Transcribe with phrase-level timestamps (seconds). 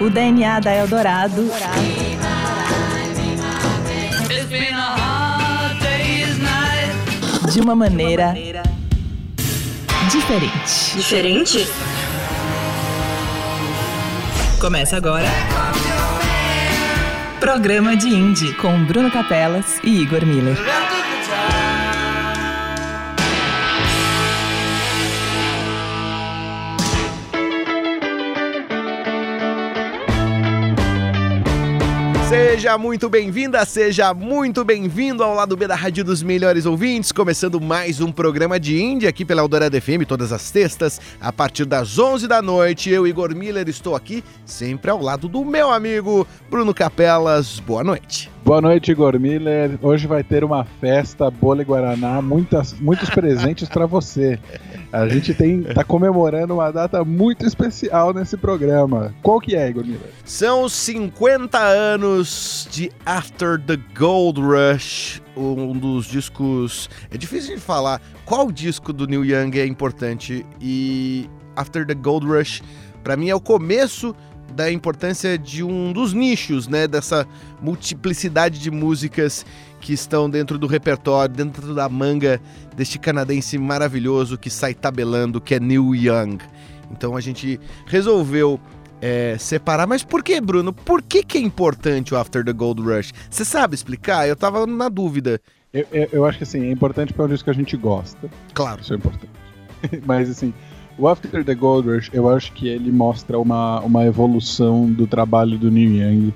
[0.00, 1.50] O DNA da Eldorado.
[7.52, 8.34] De uma maneira
[10.10, 10.96] diferente.
[10.96, 11.68] Diferente?
[14.60, 15.26] Começa agora.
[17.40, 20.56] Programa de Indie com Bruno Capelas e Igor Miller.
[32.28, 37.58] Seja muito bem-vinda, seja muito bem-vindo ao lado B da Rádio dos Melhores Ouvintes, começando
[37.58, 41.98] mais um programa de Índia aqui pela Eldorado FM, todas as sextas, a partir das
[41.98, 42.90] 11 da noite.
[42.90, 47.60] Eu, Igor Miller, estou aqui, sempre ao lado do meu amigo Bruno Capelas.
[47.60, 48.30] Boa noite.
[48.48, 49.78] Boa noite, Igor Miller.
[49.82, 54.38] Hoje vai ter uma festa Bole Guaraná, muitas, muitos presentes para você.
[54.90, 59.14] A gente tem tá comemorando uma data muito especial nesse programa.
[59.22, 60.10] Qual que é, Igor Miller?
[60.24, 66.88] São os 50 anos de After the Gold Rush, um dos discos.
[67.10, 72.26] É difícil de falar qual disco do Neil Young é importante e After the Gold
[72.26, 72.62] Rush,
[73.04, 74.16] para mim é o começo
[74.54, 77.26] da importância de um dos nichos, né, dessa
[77.60, 79.44] multiplicidade de músicas
[79.80, 82.40] que estão dentro do repertório, dentro da manga
[82.76, 86.38] deste canadense maravilhoso que sai tabelando, que é Neil Young.
[86.90, 88.60] Então a gente resolveu
[89.00, 89.86] é, separar.
[89.86, 90.72] Mas por que, Bruno?
[90.72, 93.12] Por que, que é importante o After the Gold Rush?
[93.30, 94.28] Você sabe explicar?
[94.28, 95.40] Eu tava na dúvida.
[95.72, 98.28] Eu, eu, eu acho que assim, é importante é um disco que a gente gosta.
[98.54, 98.80] Claro.
[98.80, 99.32] Isso é importante.
[100.04, 100.52] Mas assim,
[100.98, 105.56] o After the Gold Rush, eu acho que ele mostra uma, uma evolução do trabalho
[105.56, 106.34] do Neil Young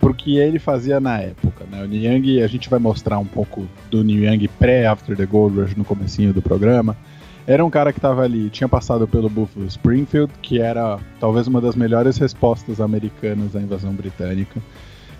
[0.00, 1.84] pro que ele fazia na época, né?
[1.84, 5.60] O Neil Young, a gente vai mostrar um pouco do Neil Young pré-After the Gold
[5.60, 6.96] Rush no comecinho do programa.
[7.46, 11.60] Era um cara que estava ali, tinha passado pelo Buffalo Springfield, que era talvez uma
[11.60, 14.60] das melhores respostas americanas à invasão britânica.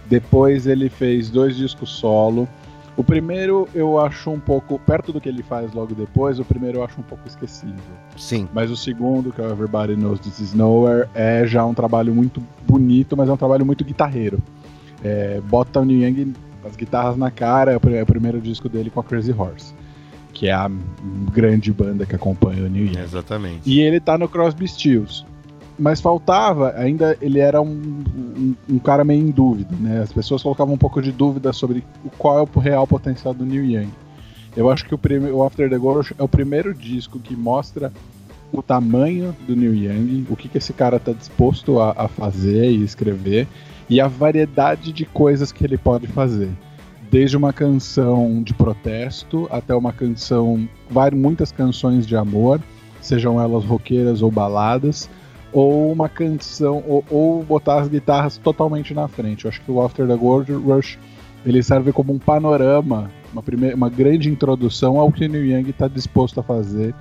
[0.08, 2.48] Depois ele fez dois discos solo.
[3.00, 6.80] O primeiro eu acho um pouco, perto do que ele faz logo depois, o primeiro
[6.80, 7.74] eu acho um pouco esquecível.
[8.14, 8.46] Sim.
[8.52, 12.14] Mas o segundo, que é o Everybody Knows This Is Nowhere, é já um trabalho
[12.14, 14.38] muito bonito, mas é um trabalho muito guitarreiro.
[15.02, 19.00] É, bota o Neil Young as guitarras na cara, é o primeiro disco dele com
[19.00, 19.72] a Crazy Horse,
[20.34, 20.70] que é a
[21.32, 23.00] grande banda que acompanha o Neil Young.
[23.00, 23.62] Exatamente.
[23.64, 25.24] E ele tá no Crosby Stills.
[25.80, 28.04] Mas faltava, ainda ele era um,
[28.36, 30.02] um, um, cara meio em dúvida, né?
[30.02, 31.82] As pessoas colocavam um pouco de dúvida sobre
[32.18, 33.90] qual é o real potencial do Neil Young.
[34.54, 35.00] Eu acho que o,
[35.34, 37.90] o After the Gold é o primeiro disco que mostra
[38.52, 42.70] o tamanho do Neil Young, o que, que esse cara tá disposto a, a fazer
[42.70, 43.48] e escrever,
[43.88, 46.50] e a variedade de coisas que ele pode fazer.
[47.10, 52.60] Desde uma canção de protesto até uma canção, várias, muitas canções de amor,
[53.00, 55.08] sejam elas roqueiras ou baladas,
[55.52, 59.44] ou uma canção, ou, ou, botar as guitarras totalmente na frente.
[59.44, 60.98] Eu acho que o After the Gold Rush
[61.44, 65.88] ele serve como um panorama, uma, primeira, uma grande introdução ao que Neil Young está
[65.88, 66.94] disposto a fazer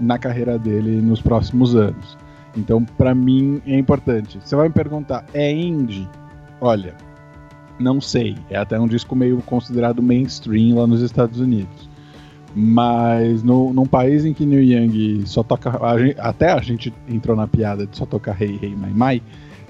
[0.00, 2.16] na carreira dele nos próximos anos.
[2.56, 4.38] Então, para mim, é importante.
[4.42, 6.08] Você vai me perguntar, é indie?
[6.60, 6.94] Olha,
[7.78, 8.36] não sei.
[8.48, 11.88] É até um disco meio considerado mainstream lá nos Estados Unidos.
[12.54, 15.84] Mas no, num país em que Neil Young só toca.
[15.84, 19.22] A gente, até a gente entrou na piada de só tocar Hey Hey My My.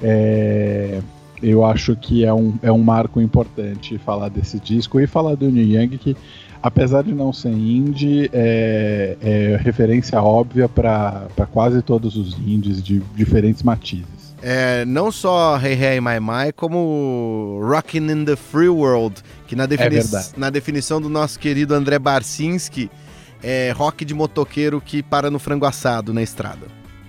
[0.02, 1.00] É,
[1.42, 5.50] eu acho que é um, é um marco importante falar desse disco e falar do
[5.50, 6.16] Neil Young, que
[6.62, 13.00] apesar de não ser indie, é, é referência óbvia para quase todos os indies de
[13.14, 14.23] diferentes matizes.
[14.46, 19.64] É, não só Hey Hey My My, como Rockin' in the Free World, que na,
[19.64, 20.02] defini é
[20.36, 22.90] na definição do nosso querido André Barcinski,
[23.42, 26.66] é rock de motoqueiro que para no frango assado na estrada.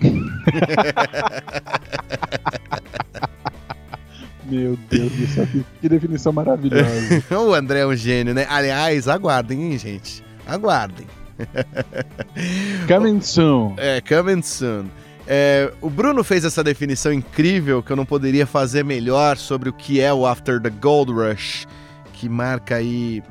[4.46, 7.22] Meu Deus do céu, que, que definição maravilhosa.
[7.38, 8.46] o André é um gênio, né?
[8.48, 10.24] Aliás, aguardem, hein, gente?
[10.46, 11.06] Aguardem.
[12.88, 13.74] coming soon.
[13.76, 14.86] É, coming soon.
[15.26, 19.72] É, o Bruno fez essa definição incrível que eu não poderia fazer melhor sobre o
[19.72, 21.66] que é o After the Gold Rush,
[22.12, 23.22] que marca aí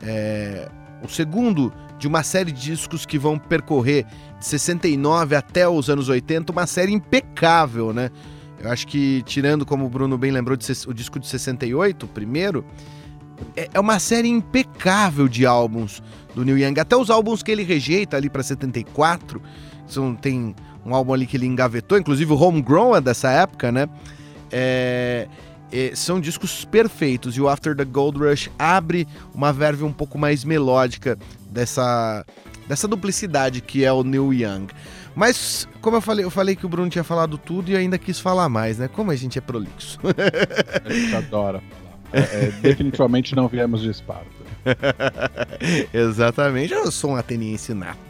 [0.00, 0.68] é,
[1.02, 4.06] o segundo de uma série de discos que vão percorrer
[4.38, 8.10] de 69 até os anos 80, uma série impecável, né?
[8.58, 12.64] Eu acho que, tirando, como o Bruno bem lembrou, o disco de 68, o primeiro,
[13.56, 16.02] é, é uma série impecável de álbuns
[16.34, 16.78] do Neil Young.
[16.78, 19.42] Até os álbuns que ele rejeita ali para 74,
[19.86, 20.54] são, tem
[20.84, 23.88] um álbum ali que ele engavetou, inclusive o Homegrown é dessa época, né?
[24.50, 25.28] É,
[25.72, 30.18] é, são discos perfeitos e o After the Gold Rush abre uma verve um pouco
[30.18, 31.16] mais melódica
[31.50, 32.24] dessa,
[32.66, 34.68] dessa duplicidade que é o Neil Young.
[35.14, 38.20] Mas, como eu falei, eu falei que o Bruno tinha falado tudo e ainda quis
[38.20, 38.88] falar mais, né?
[38.88, 39.98] Como a gente é prolixo.
[40.84, 41.90] A gente adora falar.
[42.12, 44.30] É, é, definitivamente não viemos de Esparta.
[45.92, 48.09] Exatamente, eu sou um ateniense nato.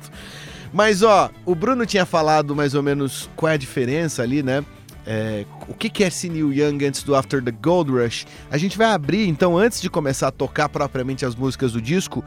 [0.73, 4.65] Mas ó, o Bruno tinha falado mais ou menos qual é a diferença ali, né?
[5.07, 8.27] É, o que, é esse Neil Young antes do After the Gold Rush?
[8.51, 12.23] A gente vai abrir, então, antes de começar a tocar propriamente as músicas do disco,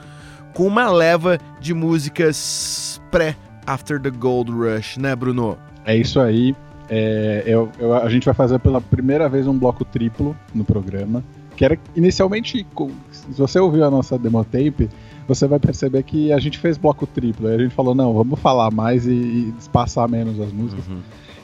[0.54, 5.58] com uma leva de músicas pré-After the Gold Rush, né, Bruno?
[5.86, 6.56] É isso aí.
[6.90, 11.24] É, eu, eu, a gente vai fazer pela primeira vez um bloco triplo no programa.
[11.56, 12.66] Que era inicialmente,
[13.12, 14.90] se você ouviu a nossa demo tape,
[15.28, 17.48] você vai perceber que a gente fez bloco triplo.
[17.48, 20.88] Aí a gente falou, não, vamos falar mais e, e espaçar menos as músicas.
[20.88, 21.00] Uhum.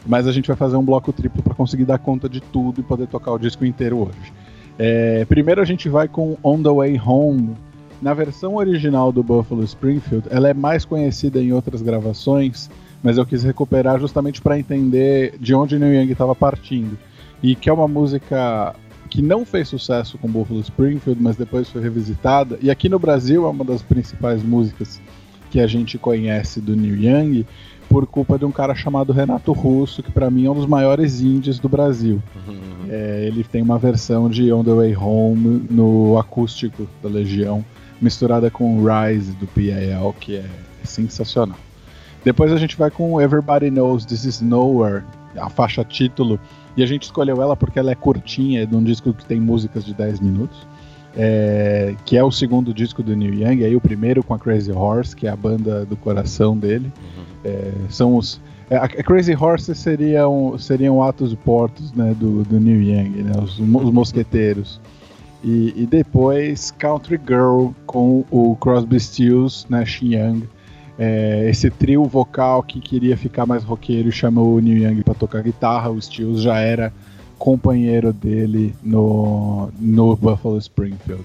[0.05, 2.83] Mas a gente vai fazer um bloco triplo para conseguir dar conta de tudo e
[2.83, 4.33] poder tocar o disco inteiro hoje.
[4.77, 7.55] É, primeiro a gente vai com On the Way Home.
[8.01, 12.69] Na versão original do Buffalo Springfield, ela é mais conhecida em outras gravações,
[13.03, 16.97] mas eu quis recuperar justamente para entender de onde Neil Young estava partindo.
[17.43, 18.73] E que é uma música
[19.09, 22.59] que não fez sucesso com Buffalo Springfield, mas depois foi revisitada.
[22.61, 25.01] E aqui no Brasil é uma das principais músicas
[25.49, 27.45] que a gente conhece do Neil Young
[27.89, 31.21] por culpa de um cara chamado Renato Russo, que para mim é um dos maiores
[31.21, 32.21] indies do Brasil.
[32.47, 32.87] Uhum.
[32.87, 37.65] É, ele tem uma versão de On the Way Home no acústico da Legião,
[37.99, 40.45] misturada com Rise do PIL, que é
[40.83, 41.57] sensacional.
[42.23, 45.03] Depois a gente vai com Everybody Knows This Is Nowhere,
[45.35, 46.39] a faixa título,
[46.75, 49.39] e a gente escolheu ela porque ela é curtinha, é de um disco que tem
[49.39, 50.67] músicas de 10 minutos.
[51.15, 54.71] É, que é o segundo disco do Neil Young, aí o primeiro com a Crazy
[54.71, 56.91] Horse, que é a banda do coração dele.
[57.17, 57.23] Uhum.
[57.43, 58.39] É, são os.
[58.69, 63.57] É, a Crazy Horse seriam, seriam atos portos né, do, do Neil Young, né, os,
[63.59, 64.79] os mosqueteiros.
[65.43, 70.43] E, e, depois Country Girl com o Crosby Stills, né, Young.
[71.01, 75.41] É, esse trio vocal que queria ficar mais roqueiro chamou o Neil Young para tocar
[75.41, 75.89] guitarra.
[75.89, 76.91] O Stills já era
[77.37, 81.23] companheiro dele no, no Buffalo Springfield.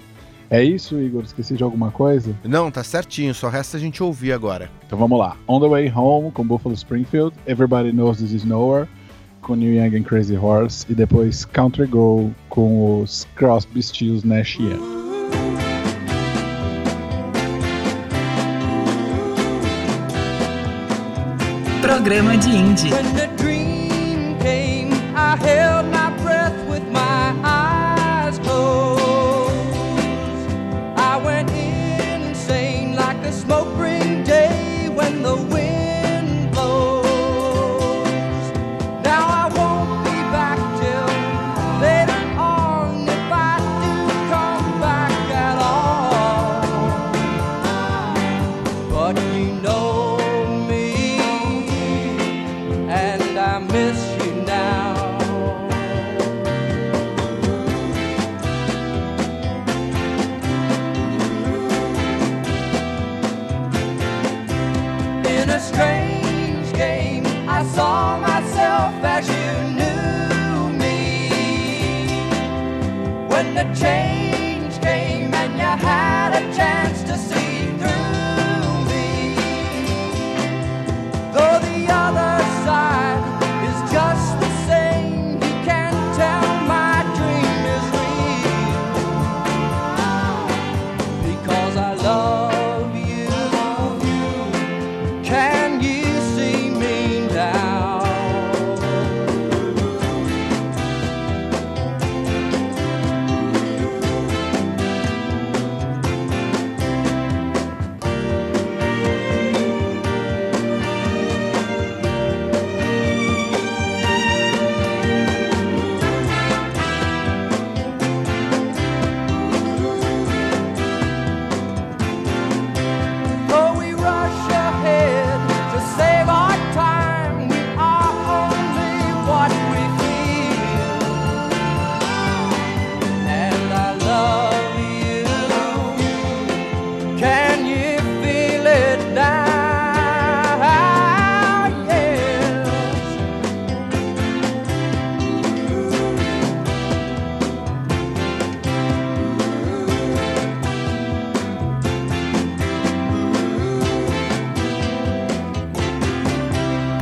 [0.49, 1.25] É isso, Igor?
[1.25, 2.37] Esqueci de alguma coisa?
[2.45, 4.71] Não, tá certinho, só resta a gente ouvir agora.
[4.87, 5.37] Então vamos lá.
[5.49, 8.87] On the Way Home com Buffalo Springfield, Everybody Knows This Is Nowhere
[9.45, 14.59] com New Young and Crazy Horse e depois Country Girl com os Crosby, Stills, Nash
[14.59, 15.64] Young.
[22.05, 23.34] Programa de Indie.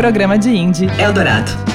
[0.03, 1.72] Programa de Indie Eldorado.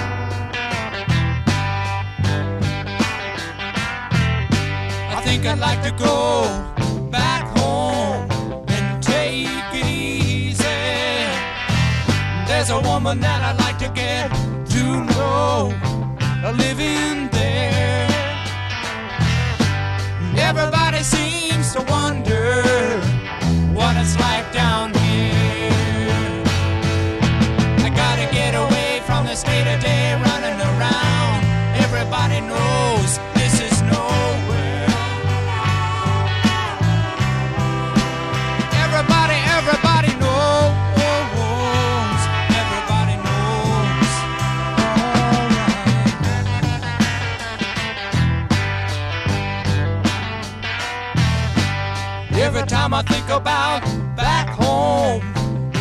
[52.98, 53.82] I think about
[54.16, 55.22] back home.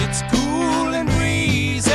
[0.02, 1.90] It's cool and breezy.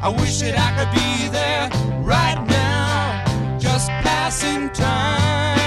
[0.00, 1.68] I wish that I could be there
[2.04, 5.57] right now, just passing time.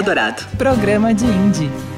[0.00, 0.46] Eldorado.
[0.56, 1.89] Programa de Indie.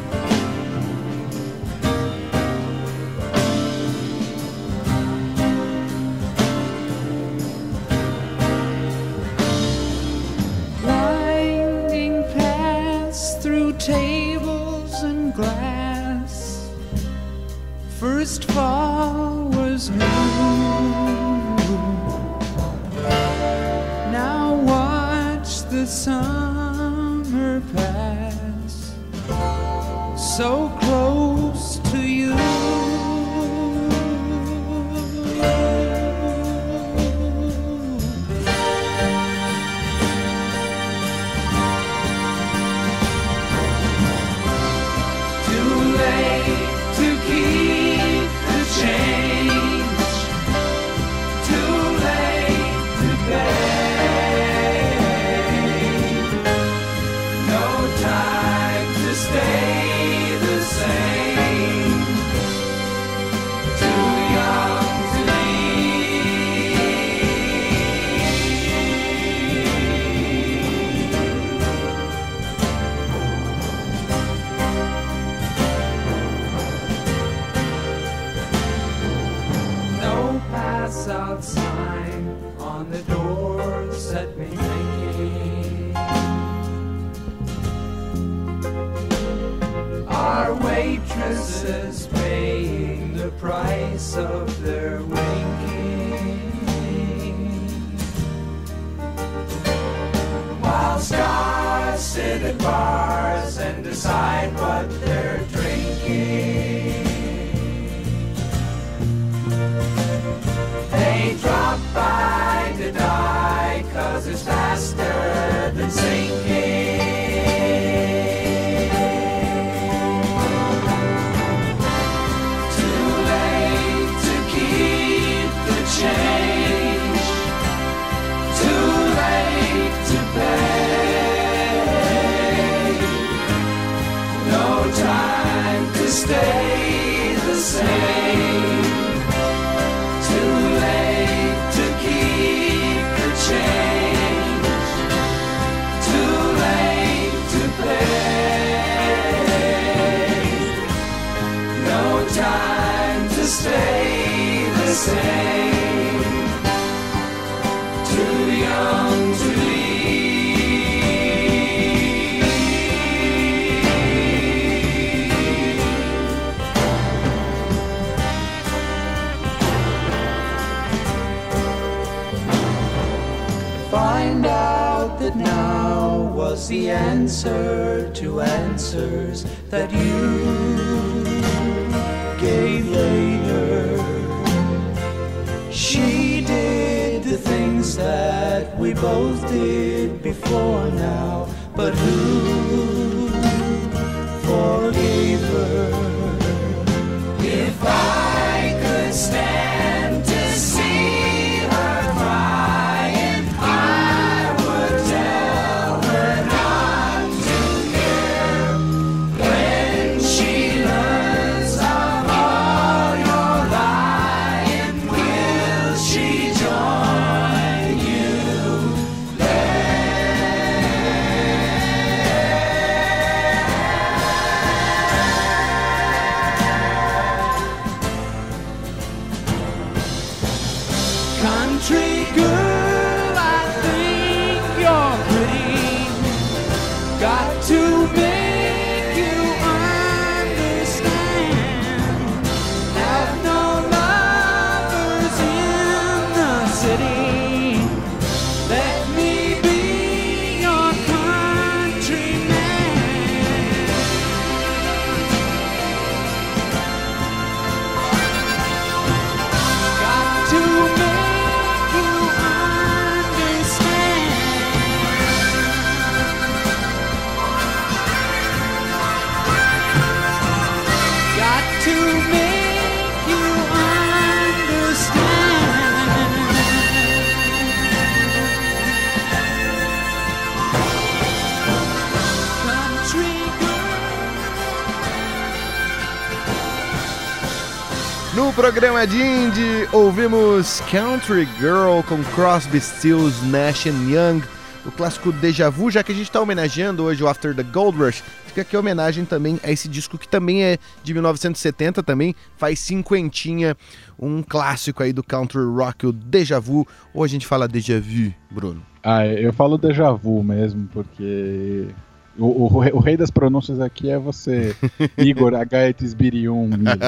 [288.73, 294.43] Programa de Indie, ouvimos Country Girl com Crosby, Stills, Nash Young,
[294.87, 297.99] o clássico Deja Vu, já que a gente está homenageando hoje o After the Gold
[297.99, 302.35] Rush, fica aqui a homenagem também a esse disco que também é de 1970, também
[302.56, 303.76] faz cinquentinha,
[304.19, 308.32] um clássico aí do country rock, o Deja Vu, ou a gente fala Deja Vu,
[308.50, 308.82] Bruno?
[309.02, 311.89] Ah, eu falo déjà vu mesmo, porque
[312.38, 314.75] o, o, o rei das pronúncias aqui é você,
[315.18, 316.99] Igor H.Etisbirium Miller.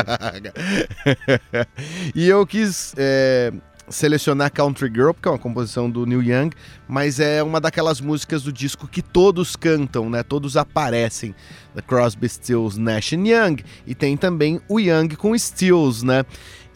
[2.14, 3.52] e eu quis é,
[3.88, 6.50] selecionar Country Girl, porque é uma composição do Neil Young,
[6.88, 10.22] mas é uma daquelas músicas do disco que todos cantam, né?
[10.22, 11.34] Todos aparecem.
[11.74, 13.62] The Crosby, Stills, Nash Young.
[13.86, 16.24] E tem também o Young com Stills, né?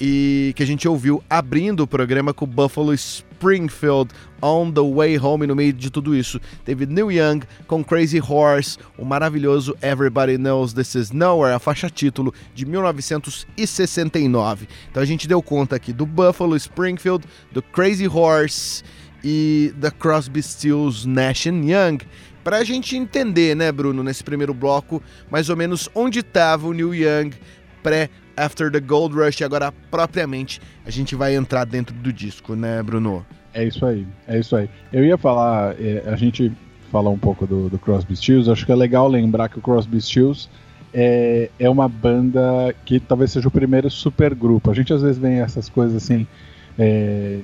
[0.01, 2.95] E que a gente ouviu abrindo o programa com o Buffalo
[3.39, 5.45] Springfield On the Way Home.
[5.45, 10.37] E no meio de tudo isso, teve Neil Young com Crazy Horse, o maravilhoso Everybody
[10.37, 14.69] Knows This Is Nowhere, a faixa título de 1969.
[14.91, 18.83] Então a gente deu conta aqui do Buffalo Springfield, do Crazy Horse
[19.23, 21.99] e da Crosby, Stills, Nash Young.
[22.43, 26.95] Pra gente entender, né, Bruno, nesse primeiro bloco, mais ou menos onde estava o Neil
[26.95, 27.33] Young
[27.83, 32.55] pré After the Gold Rush e agora propriamente a gente vai entrar dentro do disco,
[32.55, 33.25] né, Bruno?
[33.53, 34.69] É isso aí, é isso aí.
[34.93, 36.53] Eu ia falar, é, a gente
[36.93, 38.51] falar um pouco do, do Crosby, Stills.
[38.51, 40.49] Acho que é legal lembrar que o Crosby, Stills
[40.95, 44.71] é, é uma banda que talvez seja o primeiro supergrupo.
[44.71, 46.27] A gente às vezes vê essas coisas assim.
[46.79, 47.41] É,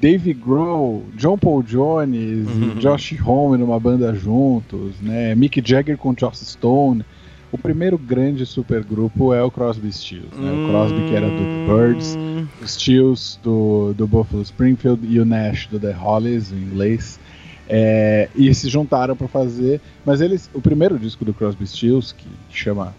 [0.00, 2.74] Dave Grohl, John Paul Jones Uhum.
[2.76, 5.34] e Josh Homme numa banda juntos, né?
[5.34, 7.04] Mick Jagger com Joss Stone.
[7.50, 10.34] O primeiro grande supergrupo é o Crosby, Stills.
[10.36, 10.52] Né?
[10.52, 15.24] O Crosby que era do Birds, Hum, o Stills do, do Buffalo Springfield e o
[15.24, 17.18] Nash do The Hollies, em inglês.
[17.66, 19.80] É, e se juntaram para fazer.
[20.04, 22.94] Mas eles, o primeiro disco do Crosby, Stills, que chama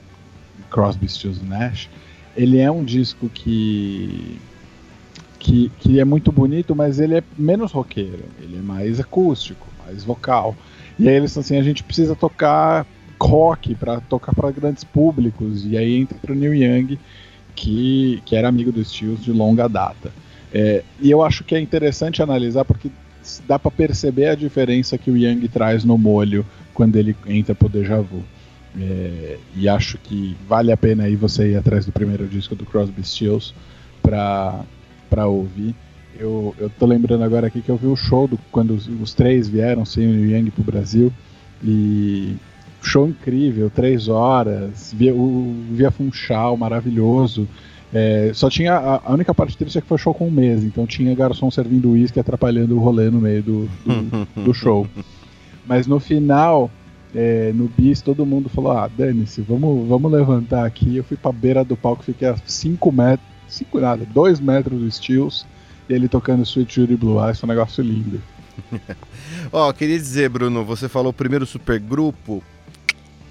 [0.69, 1.89] Crosby, Stills Nash,
[2.35, 4.39] ele é um disco que,
[5.37, 8.25] que que é muito bonito, mas ele é menos roqueiro.
[8.41, 10.55] Ele é mais acústico, mais vocal.
[10.97, 12.85] E aí eles assim, a gente precisa tocar
[13.21, 15.65] rock para tocar para grandes públicos.
[15.65, 16.99] E aí entra o Neil Young
[17.55, 20.11] que, que era amigo do Stills de longa data.
[20.53, 22.89] É, e eu acho que é interessante analisar porque
[23.47, 27.69] dá para perceber a diferença que o Young traz no molho quando ele entra pro
[27.69, 28.23] Deja Vu.
[28.79, 32.65] É, e acho que vale a pena aí você ir atrás do primeiro disco do
[32.65, 33.53] Crosby, Stills
[34.01, 34.61] pra,
[35.09, 35.75] pra ouvir.
[36.17, 39.13] Eu, eu tô lembrando agora aqui que eu vi o show do, quando os, os
[39.13, 41.11] três vieram sem o Young pro Brasil
[41.63, 42.35] e
[42.81, 47.47] show incrível, três horas, via, o Via Funchal, maravilhoso.
[47.93, 48.73] É, só tinha.
[48.73, 51.49] A, a única parte triste é que foi show com um mês, então tinha garçom
[51.49, 54.87] servindo uísque atrapalhando o rolê no meio do, do, do show.
[55.65, 56.69] Mas no final,
[57.13, 60.97] é, no bis, todo mundo falou: ah, dane-se, vamos, vamos levantar aqui.
[60.97, 64.91] Eu fui pra beira do palco, fiquei a 5 metros, 5 nada, 2 metros do
[64.91, 65.45] Steels,
[65.89, 68.21] e ele tocando Sweet Judy Blue Eyes, foi um negócio lindo.
[69.51, 72.43] Ó, queria dizer, Bruno, você falou primeiro supergrupo.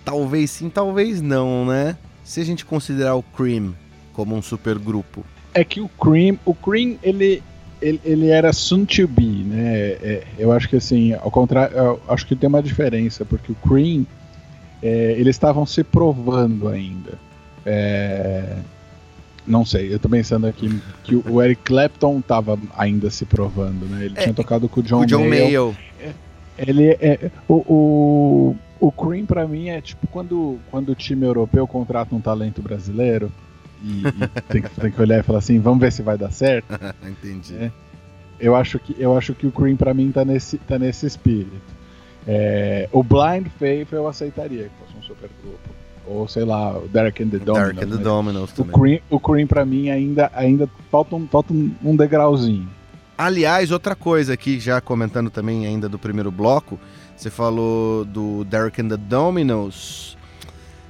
[0.08, 1.96] Talvez sim, talvez não, né?
[2.24, 3.74] Se a gente considerar o Cream
[4.12, 5.24] como um supergrupo.
[5.54, 7.42] É que o Cream, o Cream, ele,
[7.80, 9.74] ele, ele era soon to be, né?
[10.02, 13.54] É, eu acho que assim, ao contrário, eu acho que tem uma diferença, porque o
[13.54, 14.06] Cream,
[14.82, 17.18] é, eles estavam se provando ainda.
[17.64, 18.56] É,
[19.46, 24.04] não sei, eu tô pensando aqui que o Eric Clapton tava ainda se provando, né?
[24.04, 25.46] Ele É, tinha tocado com o John, o John Mayall.
[25.46, 25.76] Mayall.
[26.58, 27.30] Ele é.
[27.48, 32.20] O, o, o Cream pra mim é tipo quando, quando o time europeu contrata um
[32.20, 33.30] talento brasileiro
[33.82, 36.30] e, e tem, que, tem que olhar e falar assim, vamos ver se vai dar
[36.30, 36.66] certo.
[37.06, 37.56] Entendi.
[37.56, 37.70] É.
[38.40, 41.78] Eu acho que, eu acho que o Cream pra mim tá nesse, tá nesse espírito.
[42.26, 45.78] É, o Blind Faith eu aceitaria que fosse um supergrupo.
[46.06, 47.74] Ou sei lá, o Derek and the Dominos.
[47.74, 48.72] Dark and the Dominos o também.
[48.72, 52.68] Cream, o Cream pra mim ainda, ainda falta, um, falta um, um degrauzinho.
[53.16, 56.78] Aliás, outra coisa aqui, já comentando também ainda do primeiro bloco,
[57.18, 60.16] você falou do Derek and the Dominos.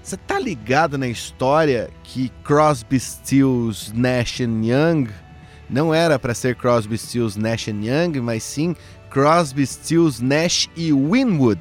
[0.03, 5.09] Você tá ligado na história que Crosby, Stills, Nash Young
[5.71, 8.77] não era para ser Crosby, Stills, Nash Young, mas sim
[9.09, 11.61] Crosby, Stills, Nash e Winwood.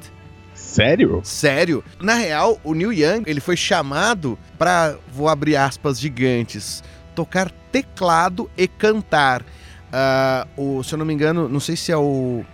[0.52, 1.22] Sério?
[1.24, 1.82] Sério?
[1.98, 8.50] Na real, o Neil Young, ele foi chamado para, vou abrir aspas gigantes, tocar teclado
[8.56, 9.42] e cantar.
[9.90, 12.44] Ah, o, se eu não me engano, não sei se é o,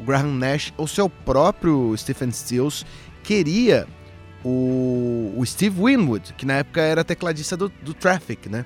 [0.00, 2.86] o Graham Nash o próprio Stephen Stills,
[3.22, 3.86] queria
[4.42, 8.64] o, o Steve Winwood, que na época era tecladista do, do Traffic, né?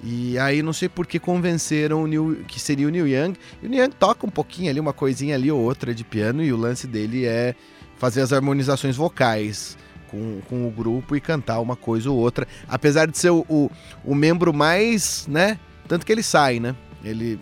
[0.00, 3.34] E aí não sei por que convenceram o Neil, que seria o Neil Young.
[3.62, 6.42] E o Neil Young toca um pouquinho ali, uma coisinha ali ou outra de piano,
[6.42, 7.54] e o lance dele é
[7.96, 9.76] fazer as harmonizações vocais
[10.08, 12.46] com, com o grupo e cantar uma coisa ou outra.
[12.68, 13.70] Apesar de ser o, o,
[14.04, 15.58] o membro mais, né?
[15.88, 16.76] Tanto que ele sai, né?
[17.02, 17.40] Ele,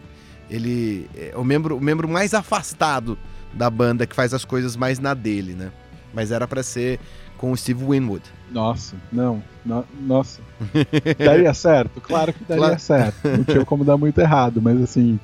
[0.52, 3.16] ele é o membro, o membro mais afastado
[3.52, 5.70] da banda, que faz as coisas mais na dele, né?
[6.14, 7.00] Mas era pra ser
[7.38, 8.22] com o Steve Winwood.
[8.50, 9.42] Nossa, não.
[9.64, 10.40] no- nossa.
[11.18, 12.00] daria certo?
[12.00, 12.80] Claro que daria Claro.
[12.80, 13.16] certo.
[13.28, 15.18] Não tinha como dar muito errado, mas assim.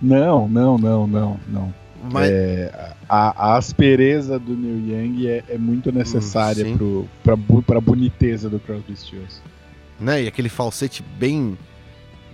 [0.00, 1.74] Não, não, não, não, não.
[2.12, 7.80] Mas, É, a, a aspereza do Neil Young é, é muito necessária Hum, bu, pra
[7.80, 9.40] boniteza do Crosby Stills.
[9.98, 10.22] né?
[10.22, 11.56] E aquele falsete bem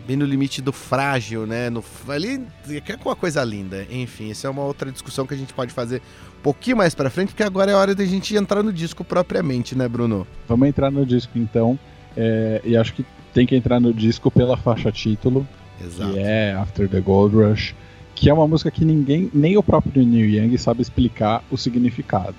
[0.06, 1.70] bem no limite do frágil, né?
[1.70, 2.46] No, ali
[2.84, 3.86] que é uma coisa linda.
[3.90, 6.02] Enfim, isso é uma outra discussão que a gente pode fazer
[6.38, 9.76] um pouquinho mais pra frente, porque agora é hora da gente entrar no disco propriamente,
[9.76, 10.26] né, Bruno?
[10.48, 11.78] Vamos entrar no disco então.
[12.16, 15.46] é, e acho que tem que entrar no disco pela faixa título,
[15.82, 16.12] Exato.
[16.12, 17.74] que é After the Gold Rush,
[18.14, 22.34] que é uma música que ninguém, nem o próprio Neil Young sabe explicar o significado.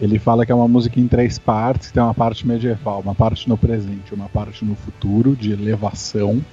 [0.00, 3.48] Ele fala que é uma música em três partes, tem uma parte medieval, uma parte
[3.48, 6.44] no presente, uma parte no futuro, de elevação.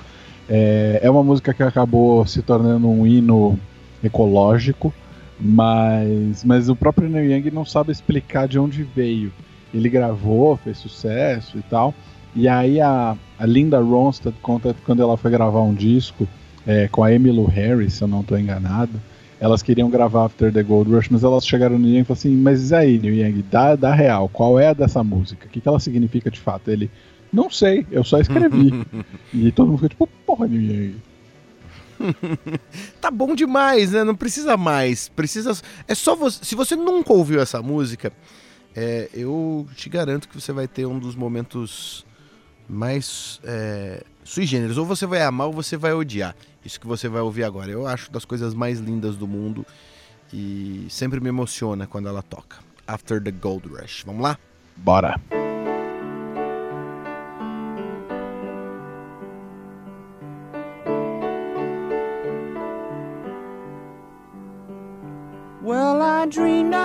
[0.49, 3.57] É, é uma música que acabou se tornando um hino
[4.03, 4.93] ecológico,
[5.39, 9.31] mas, mas o próprio Neil Young não sabe explicar de onde veio.
[9.73, 11.93] Ele gravou, fez sucesso e tal.
[12.35, 16.27] E aí a, a Linda Ronstadt conta que quando ela foi gravar um disco
[16.65, 18.99] é, com a Emmylou Harris, se eu não estou enganado,
[19.39, 22.19] elas queriam gravar After the Gold Rush, mas elas chegaram no Neil Young e falaram
[22.19, 25.47] assim, mas aí, Neil Young, dá, dá real, qual é a dessa música?
[25.47, 26.69] O que, que ela significa de fato?
[26.69, 26.91] Ele,
[27.31, 28.85] não sei, eu só escrevi.
[29.33, 30.95] e todo mundo ficou tipo, porra, Young.
[32.99, 34.03] Tá bom demais, né?
[34.03, 35.09] Não precisa mais.
[35.09, 35.53] Precisa.
[35.87, 36.43] É só você.
[36.43, 38.11] Se você nunca ouviu essa música,
[38.75, 42.05] é, eu te garanto que você vai ter um dos momentos
[42.67, 44.77] mais é, sui generis.
[44.77, 46.35] Ou você vai amar ou você vai odiar.
[46.63, 47.71] Isso que você vai ouvir agora.
[47.71, 49.65] Eu acho das coisas mais lindas do mundo
[50.33, 52.57] e sempre me emociona quando ela toca.
[52.87, 54.03] After the Gold Rush.
[54.05, 54.37] Vamos lá?
[54.75, 55.19] Bora.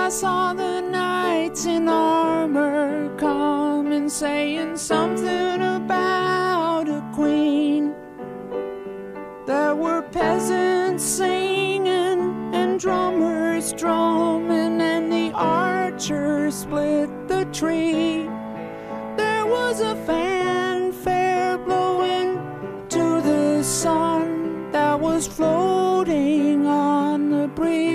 [0.07, 7.93] I saw the knights in armor coming, saying something about a queen.
[9.45, 18.29] There were peasants singing and drummers drumming, and the archers split the tree.
[19.17, 22.39] There was a fanfare blowing
[22.87, 27.86] to the sun that was floating on the breeze.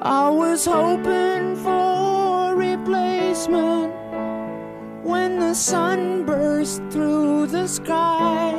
[0.00, 4.01] I was hoping for replacement
[5.02, 8.52] when the sun burst through the sky.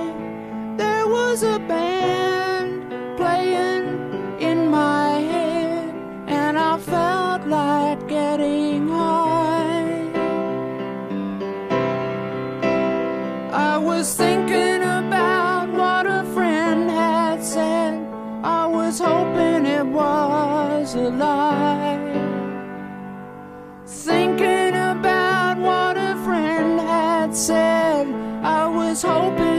[0.78, 5.96] There was a band playing in my head,
[6.28, 10.12] and I felt like getting high.
[13.52, 18.06] I was thinking about what a friend had said.
[18.44, 22.13] I was hoping it was a lie.
[27.48, 28.08] Said.
[28.42, 29.53] I was hoping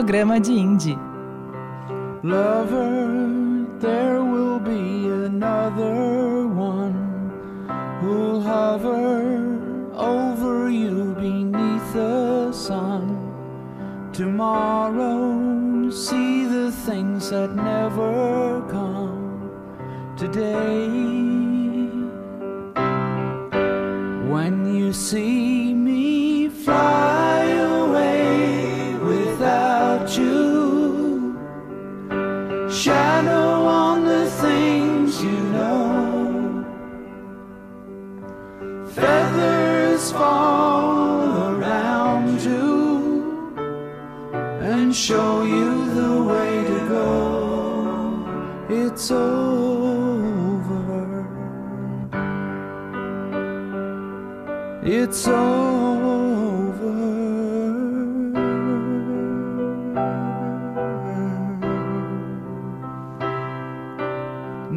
[0.00, 0.96] programa de.
[2.22, 7.30] Lover, there will be another one
[8.00, 9.44] who'll hover
[9.94, 13.04] over you beneath the sun.
[14.14, 17.69] Tomorrow, see the things that never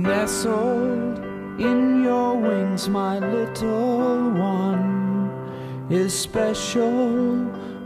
[0.03, 1.19] Nestled
[1.61, 6.91] in your wings, my little one is special.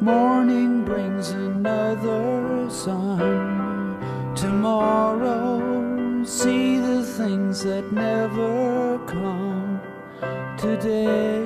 [0.01, 4.33] Morning brings another sun.
[4.35, 9.79] Tomorrow, see the things that never come
[10.57, 11.45] today.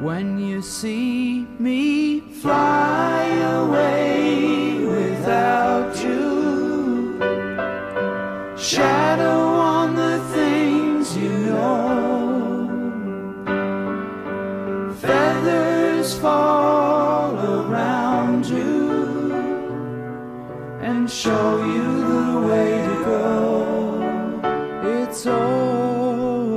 [0.00, 3.17] When you see me fly
[21.22, 23.22] show you the way to go.
[24.84, 26.48] It's over.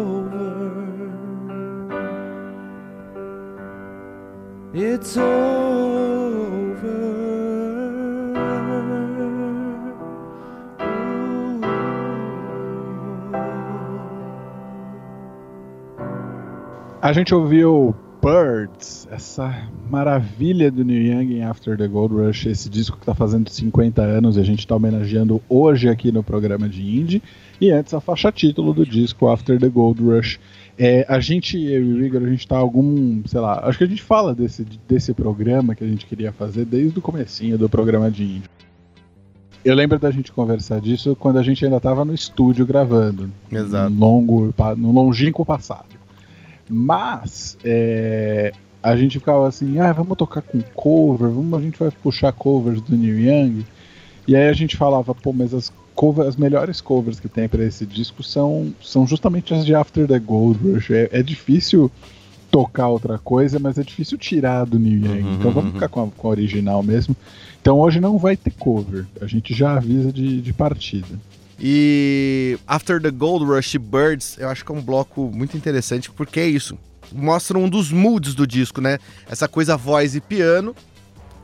[4.72, 6.02] It's over.
[17.02, 22.70] A gente ouviu Birds, essa maravilha do Neil Young em After the Gold Rush, esse
[22.70, 26.70] disco que está fazendo 50 anos e a gente está homenageando hoje aqui no programa
[26.70, 27.24] de Indie.
[27.60, 30.40] E antes a faixa título do disco After the Gold Rush.
[30.78, 33.86] É, a gente, eu e o Igor, a gente tá algum, sei lá, acho que
[33.86, 37.68] a gente fala desse, desse programa que a gente queria fazer desde o comecinho do
[37.68, 38.50] programa de Indie.
[39.66, 43.32] Eu lembro da gente conversar disso quando a gente ainda estava no estúdio gravando.
[43.52, 43.94] Exato.
[43.94, 46.01] Longo, no longínquo passado.
[46.74, 51.92] Mas é, a gente ficava assim, ah, vamos tocar com cover, vamos, a gente vai
[51.92, 53.66] puxar covers do Neil Young.
[54.26, 57.64] E aí a gente falava, pô, mas as, cover, as melhores covers que tem para
[57.66, 60.92] esse disco são, são justamente as de After the Gold Rush.
[60.92, 61.92] É, é difícil
[62.50, 65.22] tocar outra coisa, mas é difícil tirar do Neil Young.
[65.24, 67.16] Uhum, então vamos ficar com a, com a original mesmo.
[67.62, 69.06] Então hoje não vai ter cover.
[69.22, 71.20] A gente já avisa de, de partida.
[71.64, 76.40] E After the Gold Rush Birds, eu acho que é um bloco muito interessante porque
[76.40, 76.76] é isso.
[77.12, 78.98] Mostra um dos moods do disco, né?
[79.30, 80.76] Essa coisa voz e piano,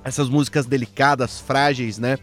[0.03, 2.17] essas músicas delicadas, frágeis, né?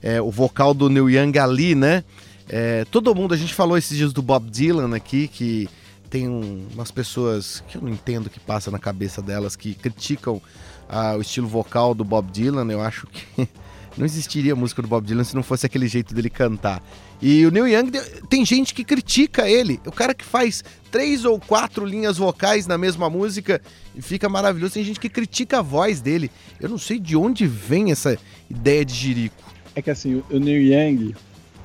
[0.00, 2.04] É, o vocal do Neil Young ali, né?
[2.48, 5.68] É, todo mundo, a gente falou esses dias do Bob Dylan aqui, que
[6.08, 10.40] tem um, umas pessoas que eu não entendo que passa na cabeça delas, que criticam
[10.88, 12.70] ah, o estilo vocal do Bob Dylan.
[12.70, 13.48] Eu acho que
[13.96, 16.82] não existiria música do Bob Dylan se não fosse aquele jeito dele cantar.
[17.20, 17.90] E o Neil Young,
[18.28, 19.80] tem gente que critica ele.
[19.86, 23.60] O cara que faz três ou quatro linhas vocais na mesma música
[23.94, 24.74] e fica maravilhoso.
[24.74, 26.30] Tem gente que critica a voz dele.
[26.60, 29.42] Eu não sei de onde vem essa ideia de jirico.
[29.74, 31.14] É que assim, o Neil Young,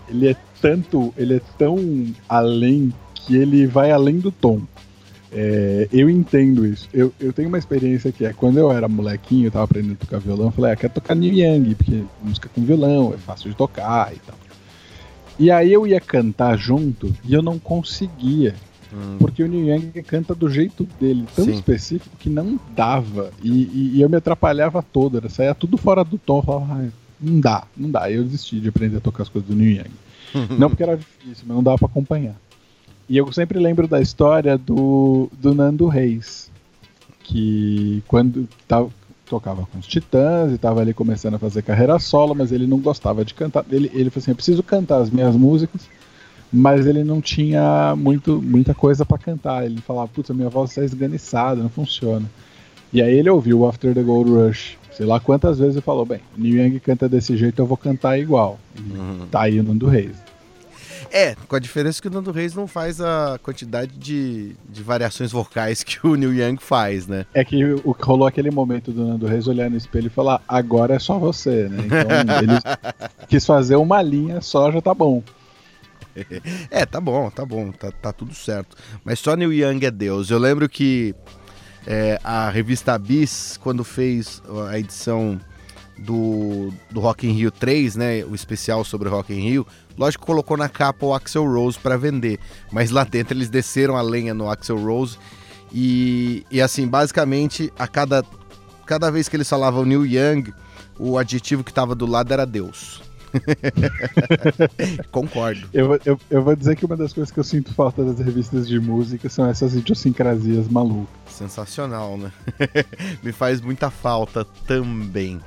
[0.09, 4.61] ele é tanto, ele é tão além que ele vai além do tom.
[5.37, 6.87] É, eu entendo isso.
[6.93, 10.05] Eu, eu tenho uma experiência que é quando eu era molequinho, eu tava aprendendo a
[10.05, 13.49] tocar violão, eu falei, ah, quero tocar Neil Young, porque música com violão é fácil
[13.49, 14.35] de tocar e tal.
[15.37, 18.55] E aí eu ia cantar junto e eu não conseguia.
[18.93, 19.17] Hum.
[19.19, 21.51] Porque o Neil Young canta do jeito dele, tão Sim.
[21.51, 23.31] específico que não dava.
[23.43, 26.37] E, e- e eu me atrapalhava todo, era, saía tudo fora do tom.
[26.39, 28.09] Eu falava, "Ai, não dá, não dá.
[28.09, 29.91] Eu desisti de aprender a tocar as coisas do Neil Young.
[30.57, 32.35] não porque era difícil, mas não dava pra acompanhar.
[33.07, 36.49] E eu sempre lembro da história do, do Nando Reis,
[37.23, 38.89] que quando tava,
[39.25, 42.79] tocava com os Titãs e tava ali começando a fazer carreira solo, mas ele não
[42.79, 43.63] gostava de cantar.
[43.71, 45.81] Ele, ele falou assim: eu preciso cantar as minhas músicas,
[46.51, 49.65] mas ele não tinha muito, muita coisa pra cantar.
[49.65, 52.25] Ele falava: putz, a minha voz está esganiçada, não funciona.
[52.91, 56.05] E aí ele ouviu o After the Gold Rush, sei lá quantas vezes, e falou:
[56.05, 58.57] bem, o Neil Young canta desse jeito, eu vou cantar igual.
[58.77, 60.24] E Tá aí o Nando Reis.
[61.15, 65.31] É, com a diferença que o Nando Reis não faz a quantidade de, de variações
[65.31, 67.25] vocais que o Neil Young faz, né?
[67.33, 70.95] É que o, rolou aquele momento do Nando Reis olhar no espelho e falar: agora
[70.95, 71.83] é só você, né?
[71.85, 75.23] Então ele quis fazer uma linha só, já tá bom.
[76.69, 78.75] É, tá bom, tá bom, tá, tá tudo certo.
[79.05, 80.29] Mas só Neil Young é Deus.
[80.29, 81.15] Eu lembro que
[81.87, 85.39] é, a revista Bis, quando fez a edição
[85.97, 90.27] do, do Rock in Rio 3, né, o especial sobre Rock in Rio, lógico que
[90.27, 92.39] colocou na capa o Axel Rose para vender,
[92.71, 95.17] mas lá dentro eles desceram a lenha no Axel Rose
[95.73, 98.23] e, e assim, basicamente, a cada,
[98.85, 100.53] cada vez que eles falavam Neil Young,
[100.97, 103.01] o adjetivo que tava do lado era Deus.
[105.11, 105.67] Concordo.
[105.73, 108.19] Eu, vou- eu, eu vou dizer que uma das coisas que eu sinto falta das
[108.19, 111.09] revistas de música são essas idiosincrasias malucas.
[111.29, 112.31] Sensacional, né?
[113.21, 115.41] Me faz muita falta também.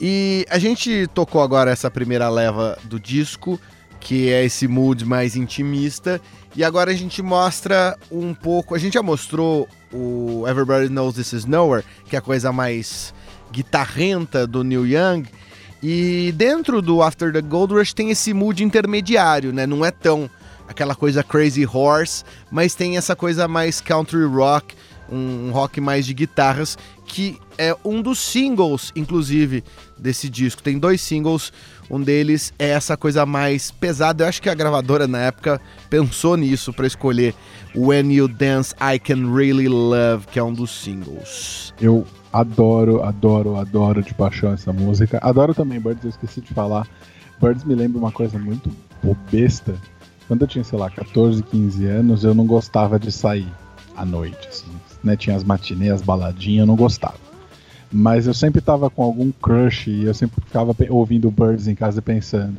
[0.00, 3.58] E a gente tocou agora essa primeira leva do disco,
[3.98, 6.20] que é esse mood mais intimista.
[6.54, 8.74] E agora a gente mostra um pouco.
[8.74, 13.14] A gente já mostrou o Everybody Knows This Is Nowhere, que é a coisa mais
[13.50, 15.24] guitarrenta do Neil Young.
[15.82, 19.66] E dentro do After the Gold Rush tem esse mood intermediário, né?
[19.66, 20.28] Não é tão
[20.68, 24.74] aquela coisa crazy horse, mas tem essa coisa mais country rock,
[25.10, 26.76] um rock mais de guitarras,
[27.06, 29.62] que é um dos singles, inclusive,
[29.96, 30.62] desse disco.
[30.62, 31.52] Tem dois singles,
[31.90, 34.24] um deles é essa coisa mais pesada.
[34.24, 37.34] Eu acho que a gravadora na época pensou nisso para escolher
[37.74, 41.72] When You Dance I Can Really Love, que é um dos singles.
[41.80, 45.18] Eu adoro, adoro, adoro de paixão essa música.
[45.22, 46.86] Adoro também Birds, eu esqueci de falar.
[47.40, 48.70] Birds me lembra uma coisa muito
[49.30, 49.74] besta.
[50.26, 53.46] Quando eu tinha, sei lá, 14, 15 anos, eu não gostava de sair
[53.96, 54.70] à noite, assim,
[55.02, 55.16] né?
[55.16, 57.26] Tinha as matinês, as baladinhas, eu não gostava.
[57.92, 62.00] Mas eu sempre tava com algum crush e eu sempre ficava ouvindo Birds em casa
[62.00, 62.56] e pensando.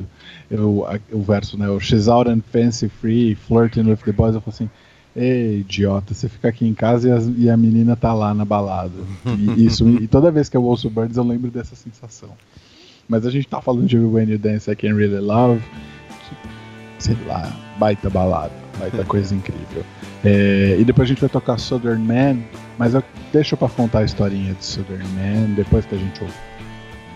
[0.50, 1.68] Eu, a- o verso, né?
[1.68, 4.34] O She's out and fancy free, flirting with the boys.
[4.34, 4.70] Eu falo assim,
[5.14, 8.44] ei, idiota, você fica aqui em casa e, as- e a menina tá lá na
[8.46, 8.94] balada.
[9.38, 12.30] E, isso, e toda vez que eu ouço Birds eu lembro dessa sensação.
[13.06, 15.60] Mas a gente tá falando de When You Dance I Can Really Love,
[16.98, 19.84] que, sei lá, baita balada, baita coisa incrível.
[20.24, 22.38] É, e depois a gente vai tocar Southern Man,
[22.76, 23.02] mas eu,
[23.32, 26.34] deixa pra contar a historinha de Southern Man depois que a gente ouve.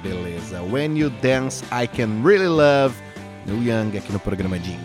[0.02, 0.62] Beleza.
[0.62, 2.94] When You Dance, I Can Really Love,
[3.46, 4.78] New Young aqui no programa Jim.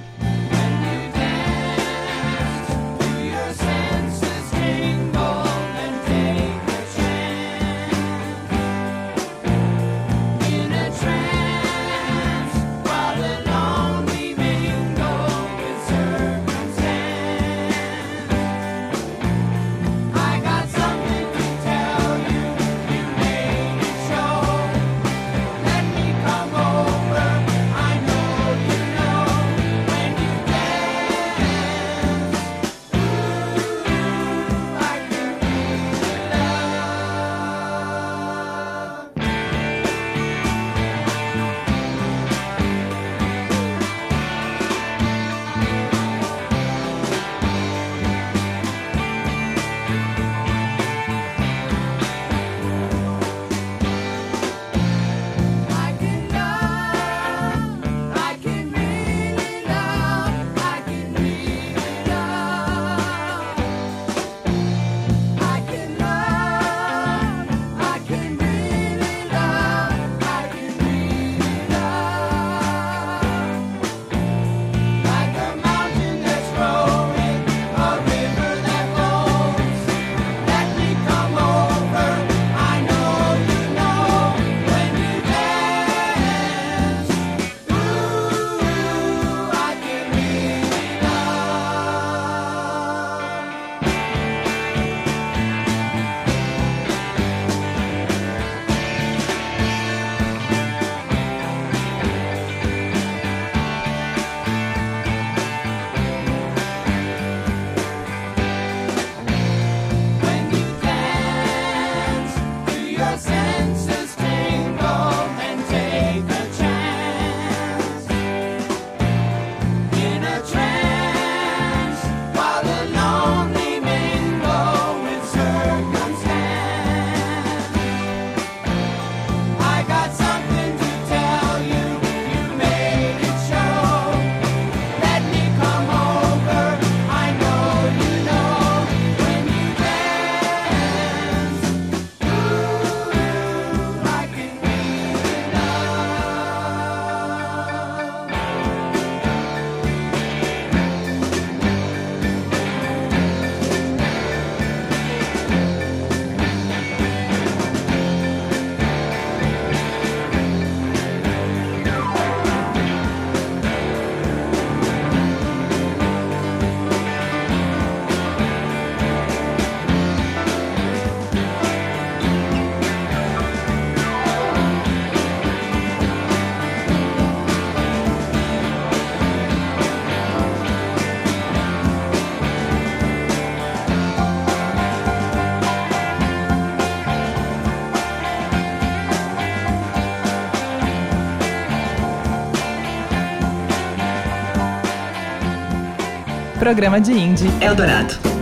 [196.68, 198.37] programa de Indie Eldorado.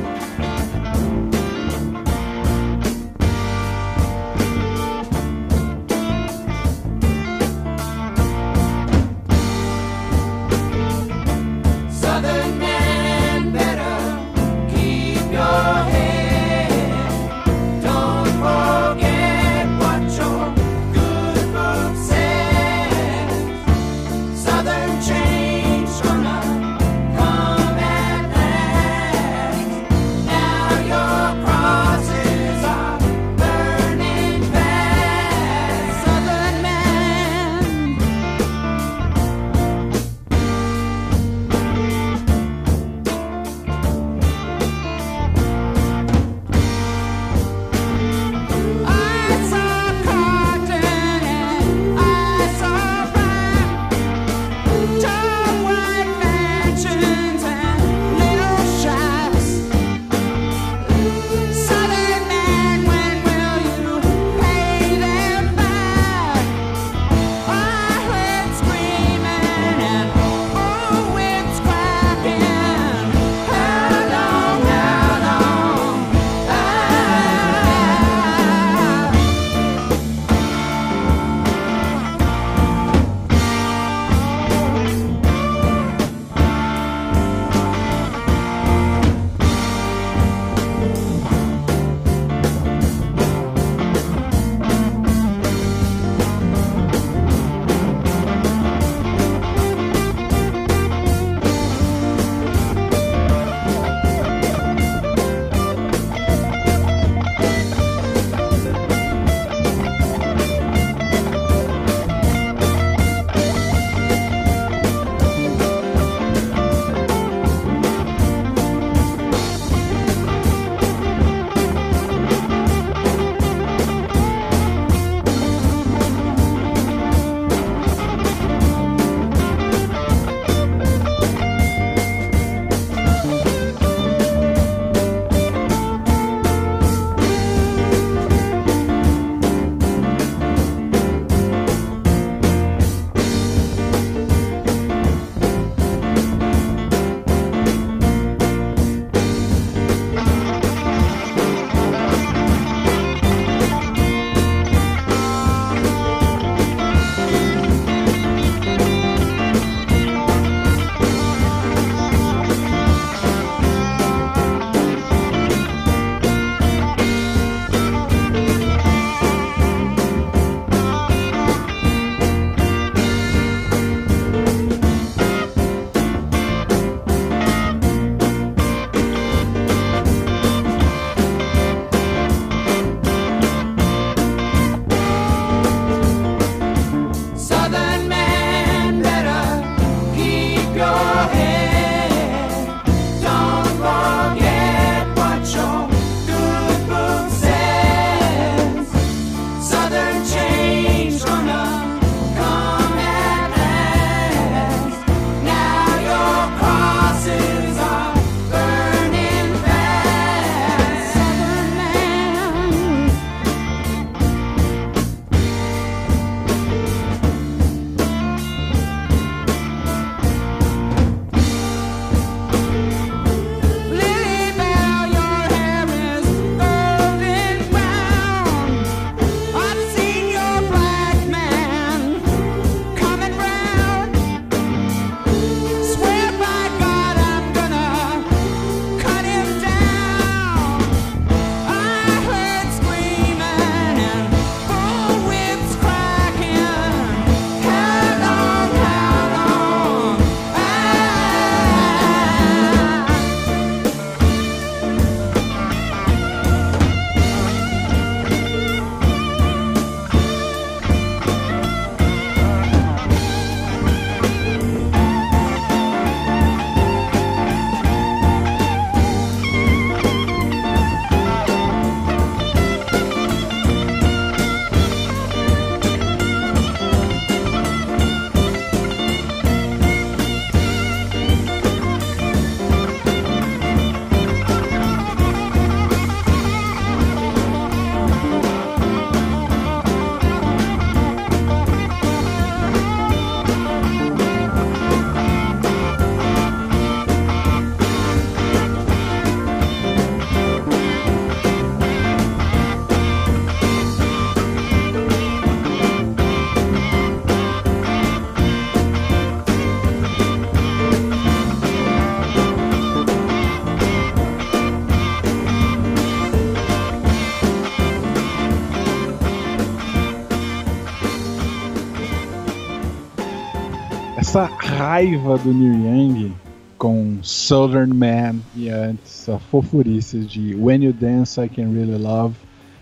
[324.35, 326.33] Essa raiva do Neil Young
[326.77, 332.35] com Southern Man e antes a fofurice de When You Dance I Can Really Love,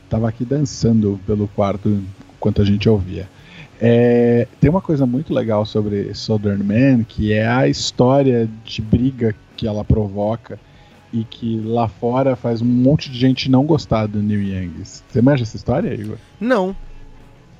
[0.09, 2.01] tava aqui dançando pelo quarto
[2.37, 3.29] enquanto a gente ouvia.
[3.79, 9.35] É, tem uma coisa muito legal sobre Southern Man, que é a história de briga
[9.55, 10.59] que ela provoca
[11.13, 14.71] e que lá fora faz um monte de gente não gostar do Neil Young.
[14.83, 16.17] Você manja essa história, Igor?
[16.41, 16.75] Não,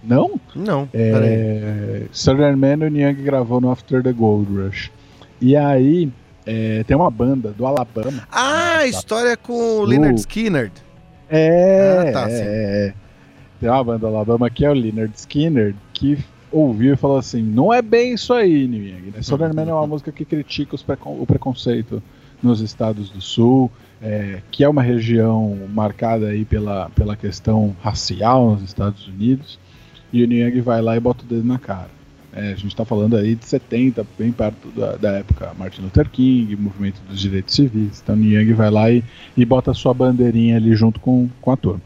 [0.04, 0.40] Não?
[0.56, 0.88] não.
[0.94, 4.92] É, Southern Man o Neil Young gravou no After the Gold Rush.
[5.42, 6.12] E aí
[6.46, 8.28] é, tem uma banda do Alabama.
[8.32, 10.72] Ah, a história com o Leonard Skinner.
[11.30, 12.36] É, Ah, tá, sim.
[12.42, 12.94] é, é.
[13.60, 16.18] Tem uma banda do Alabama que é o Leonard Skinner que
[16.52, 19.12] ouviu e falou assim: não é bem isso aí, Young.
[19.16, 19.22] Né?
[19.22, 22.04] Southern Man é uma música que critica precon- o preconceito
[22.42, 28.52] nos estados do sul, é, que é uma região marcada aí pela, pela questão racial
[28.52, 29.58] nos Estados Unidos.
[30.14, 31.90] E o Young vai lá e bota o dedo na cara.
[32.32, 36.10] É, a gente está falando aí de 70, bem perto da, da época Martin Luther
[36.10, 38.02] King, movimento dos direitos civis.
[38.02, 39.04] Então Young vai lá e,
[39.36, 41.82] e bota a sua bandeirinha ali junto com, com a turma.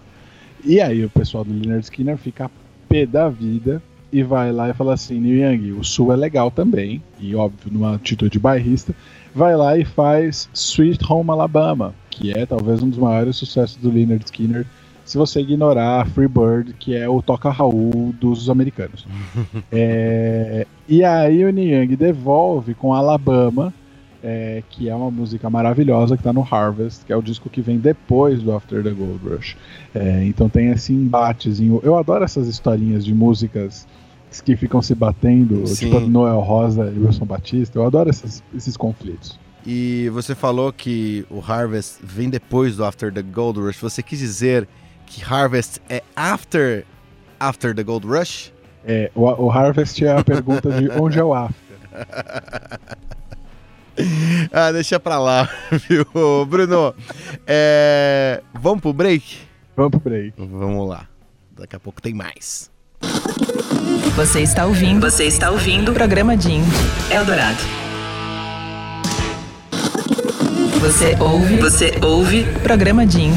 [0.63, 2.51] E aí o pessoal do Leonard Skinner fica
[2.89, 7.01] pé da vida e vai lá e fala assim, Young, o Sul é legal também,
[7.19, 8.95] e óbvio, numa atitude bairrista,
[9.36, 13.91] vai lá e faz Sweet Home Alabama, que é talvez um dos maiores sucessos do
[13.91, 14.65] Leonard Skinner,
[15.07, 19.05] se você ignorar Free Bird, que é o toca Raul dos americanos.
[19.71, 23.73] É, e aí o Young devolve com Alabama,
[24.23, 27.61] é, que é uma música maravilhosa que está no Harvest, que é o disco que
[27.61, 29.55] vem depois do After the Gold Rush.
[29.93, 31.79] É, então tem esse embatezinho.
[31.83, 33.87] Eu adoro essas historinhas de músicas
[34.43, 35.85] que ficam se batendo, Sim.
[35.85, 37.77] tipo a do Noel Rosa e Wilson Batista.
[37.79, 39.39] Eu adoro essas- esses conflitos.
[39.65, 43.77] E você falou que o Harvest vem depois do After the Gold Rush.
[43.79, 44.67] Você quis dizer
[45.07, 46.85] que Harvest é after
[47.39, 48.51] After the Gold Rush?
[48.85, 51.57] É, o, o Harvest é a pergunta de onde é o After.
[54.53, 55.49] Ah, deixa pra lá,
[55.89, 56.05] viu,
[56.45, 56.93] Bruno?
[57.47, 59.39] É, Vamos pro break?
[59.75, 60.33] Vamos pro break.
[60.37, 61.07] Vamos lá.
[61.57, 62.69] Daqui a pouco tem mais.
[64.15, 65.01] Você está ouvindo?
[65.09, 65.89] Você está ouvindo?
[65.91, 66.61] o Programa DIN
[67.09, 67.57] Eldorado.
[70.79, 71.57] Você ouve?
[71.57, 72.43] Você ouve?
[72.61, 73.31] Programa DIN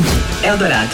[0.45, 0.91] Eldorado.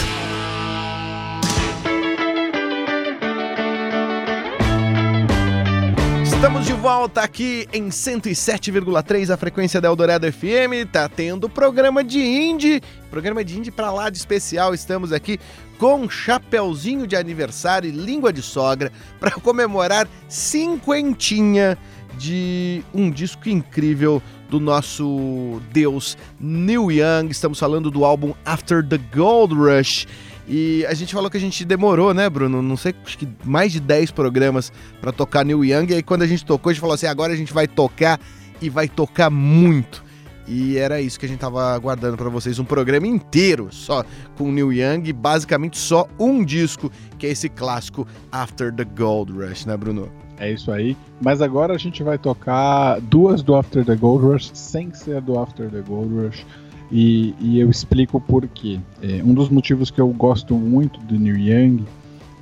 [6.46, 10.88] Estamos de volta aqui em 107,3 a frequência da Eldorado FM.
[10.92, 12.80] Tá tendo programa de indie,
[13.10, 14.72] programa de indie pra lá de especial.
[14.72, 15.40] Estamos aqui
[15.76, 21.76] com chapeuzinho de aniversário e língua de sogra para comemorar cinquentinha
[22.16, 27.28] de um disco incrível do nosso deus Neil Young.
[27.28, 30.06] Estamos falando do álbum After the Gold Rush.
[30.48, 32.62] E a gente falou que a gente demorou, né, Bruno?
[32.62, 35.90] Não sei, acho que mais de 10 programas pra tocar Neil Young.
[35.90, 38.20] E aí quando a gente tocou, a gente falou assim: agora a gente vai tocar
[38.60, 40.04] e vai tocar muito.
[40.48, 44.04] E era isso que a gente tava aguardando pra vocês, um programa inteiro só
[44.38, 49.66] com Neil Young, basicamente só um disco, que é esse clássico After the Gold Rush,
[49.66, 50.08] né, Bruno?
[50.38, 50.96] É isso aí.
[51.20, 55.38] Mas agora a gente vai tocar duas do After the Gold Rush sem ser do
[55.38, 56.46] After the Gold Rush.
[56.90, 58.78] E, e eu explico por quê.
[59.02, 61.84] É, um dos motivos que eu gosto muito do Neil Young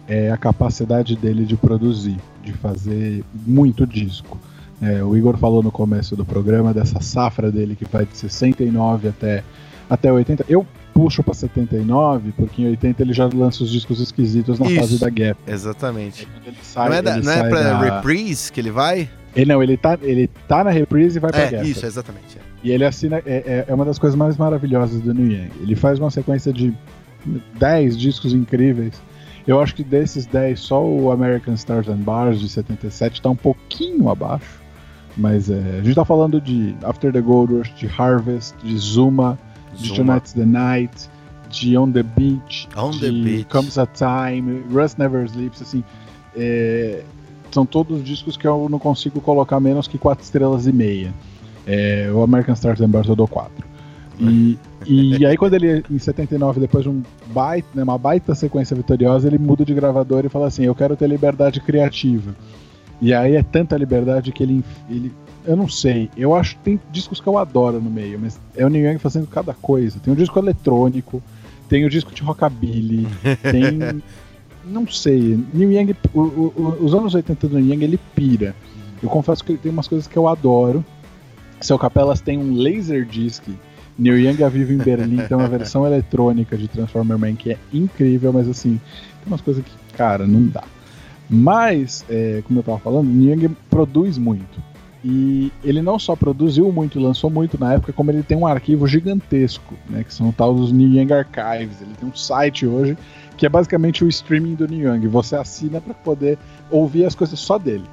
[0.07, 4.39] é a capacidade dele de produzir, de fazer muito disco.
[4.83, 9.09] É, o Igor falou no começo do programa dessa safra dele que vai de 69
[9.09, 9.43] até,
[9.89, 10.45] até 80.
[10.47, 14.81] Eu puxo pra 79, porque em 80 ele já lança os discos esquisitos na Isso.
[14.81, 15.41] fase da Gap.
[15.47, 16.29] Exatamente.
[16.63, 19.09] Sai, não é, da- não é pra da- reprise que ele vai?
[19.35, 21.69] Ele, não, ele tá, ele tá na reprise e vai pra É, Gap.
[21.71, 22.37] isso, exatamente.
[22.39, 22.44] é.
[22.65, 23.19] E ele assina.
[23.19, 25.53] É, é- é uma das coisas mais maravilhosas do New Yang.
[25.61, 26.75] Ele faz uma sequência de
[27.59, 29.01] 10 discos incríveis.
[29.47, 33.37] Eu acho que desses 10, só o American Stars and Bars de 77 tá um
[33.37, 34.59] pouquinho abaixo.
[35.17, 39.39] Mas é, a gente tá falando de After the Gold Rush, de Harvest, de Zuma,
[39.77, 39.97] de Zuma.
[39.99, 41.09] Tonight's the Night,
[41.51, 43.45] de On the Beach, On de the Beach.
[43.51, 45.85] Comes a Time, Rust Never Sleeps, assim.
[46.37, 47.03] é,
[47.53, 51.13] são todos discos que eu não consigo colocar menos que 4 estrelas e meia.
[51.67, 53.53] É, o American Stars and Bars eu dou 4.
[54.21, 58.77] E, e aí quando ele, em 79, depois de um baita, né, uma baita sequência
[58.77, 62.35] vitoriosa, ele muda de gravador e fala assim, eu quero ter liberdade criativa.
[63.01, 65.13] E aí é tanta liberdade que ele, ele
[65.47, 68.65] eu não sei, eu acho que tem discos que eu adoro no meio, mas é
[68.65, 69.99] o Neil Young fazendo cada coisa.
[70.01, 71.23] Tem um disco eletrônico,
[71.69, 73.07] tem o disco de rockabilly,
[73.51, 74.01] tem
[74.65, 78.55] não sei, Neil Young, o- o- o- os anos 80 do Neil Young ele pira.
[79.03, 80.83] Eu confesso que tem umas coisas que eu adoro.
[81.65, 83.43] Seu Capelas tem um Laserdisc.
[83.97, 87.59] Neil Young a vivo em Berlim, tem uma versão eletrônica de Transformer Man que é
[87.73, 88.81] incrível, mas assim,
[89.21, 90.65] tem umas coisas que, cara, não dá.
[91.31, 94.63] Mas, é, como eu tava falando, Neil Young produz muito.
[95.03, 98.87] E ele não só produziu muito, lançou muito na época, como ele tem um arquivo
[98.87, 100.05] gigantesco, né?
[100.05, 101.81] Que são os tal dos New Young Archives.
[101.81, 102.97] Ele tem um site hoje
[103.37, 105.07] que é basicamente o streaming do New Young.
[105.09, 106.39] Você assina para poder
[106.71, 107.85] ouvir as coisas só dele.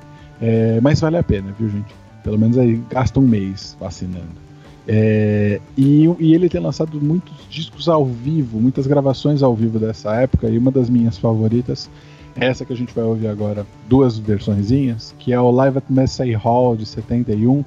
[0.41, 2.00] É, mas vale a pena, viu, gente?
[2.23, 4.41] Pelo menos aí gasta um mês assinando.
[4.87, 10.15] É, e, e ele tem lançado muitos discos ao vivo, muitas gravações ao vivo dessa
[10.15, 11.89] época, e uma das minhas favoritas
[12.35, 15.83] é essa que a gente vai ouvir agora, duas versõezinhas, que é o Live at
[15.89, 17.63] Massey Hall de 71,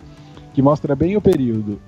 [0.55, 1.79] que mostra bem o período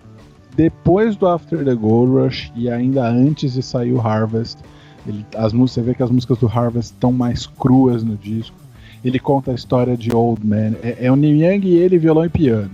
[0.56, 4.58] depois do After the Gold Rush e ainda antes de sair o Harvest.
[5.06, 8.56] Ele, as, você vê que as músicas do Harvest estão mais cruas no disco.
[9.06, 10.72] Ele conta a história de Old Man.
[10.82, 12.72] É, é o Neil Young e ele violão e piano.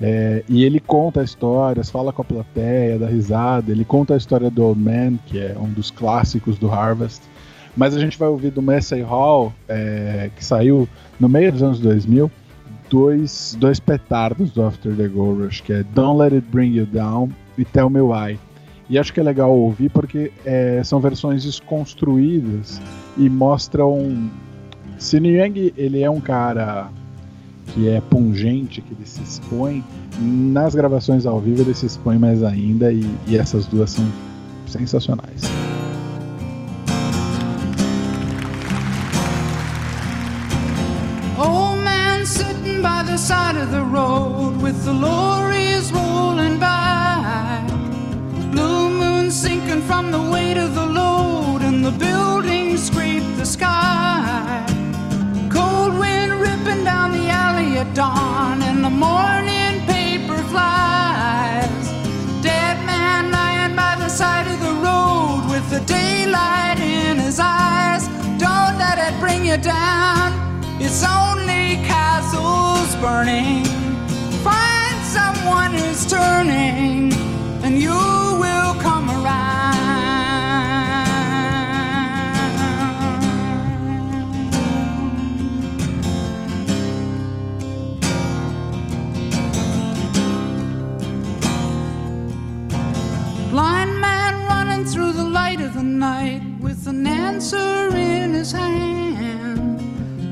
[0.00, 3.72] É, e ele conta histórias, fala com a plateia, dá risada.
[3.72, 7.22] Ele conta a história do Old Man, que é um dos clássicos do Harvest.
[7.76, 11.80] Mas a gente vai ouvir do Massey Hall, é, que saiu no meio dos anos
[11.80, 12.30] 2000,
[12.88, 16.86] dois, dois petardos do After the Gold Rush, que é Don't Let It Bring You
[16.86, 18.38] Down e Tell Me Why.
[18.88, 22.80] E acho que é legal ouvir porque é, são versões desconstruídas
[23.16, 24.30] e mostram.
[25.04, 26.88] Se Young ele é um cara
[27.66, 29.84] que é pungente, que ele se expõe,
[30.18, 34.06] nas gravações ao vivo ele se expõe mais ainda e, e essas duas são
[34.66, 35.42] sensacionais.
[41.38, 45.23] Old man sitting by the side of the road with the lorries
[58.04, 61.84] dawn, and the morning paper flies.
[62.42, 68.02] Dead man lying by the side of the road with the daylight in his eyes.
[68.46, 70.28] Don't let it bring you down.
[70.84, 73.64] It's only castles burning.
[74.48, 77.12] Find someone who's turning,
[77.64, 78.00] and you
[78.42, 78.73] will
[95.84, 99.80] night with an answer in his hand.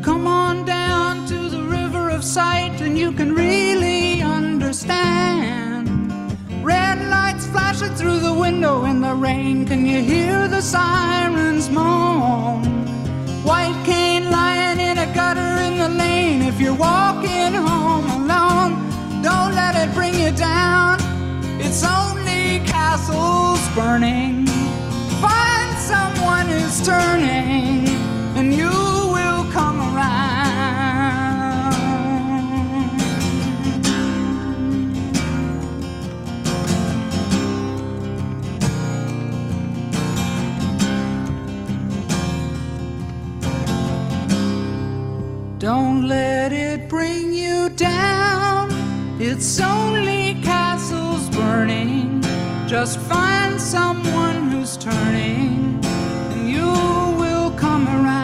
[0.02, 5.88] Come on down to the river of sight and you can really understand.
[6.64, 9.66] Red lights flashing through the window in the rain.
[9.66, 12.64] Can you hear the sirens moan?
[13.44, 16.42] White cane lying in a gutter in the lane.
[16.42, 18.72] If you're walking home alone,
[19.22, 20.98] don't let it bring you down.
[21.60, 24.51] It's only castles burning.
[25.22, 27.86] Find someone who's turning,
[28.36, 28.70] and you
[29.16, 30.42] will come around.
[45.58, 48.70] Don't let it bring you down.
[49.20, 52.11] It's only castles burning.
[52.72, 55.78] Just find someone who's turning,
[56.32, 56.64] and you
[57.20, 58.22] will come around.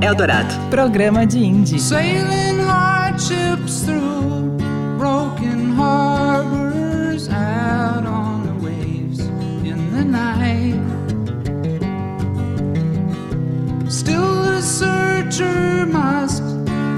[0.00, 0.54] Eldorado.
[0.70, 1.80] Programa de Indie.
[1.80, 2.67] Sailing
[3.18, 4.56] hardships through
[4.96, 9.18] broken harbors out on the waves
[9.66, 10.78] in the night.
[13.90, 16.42] Still, the searcher must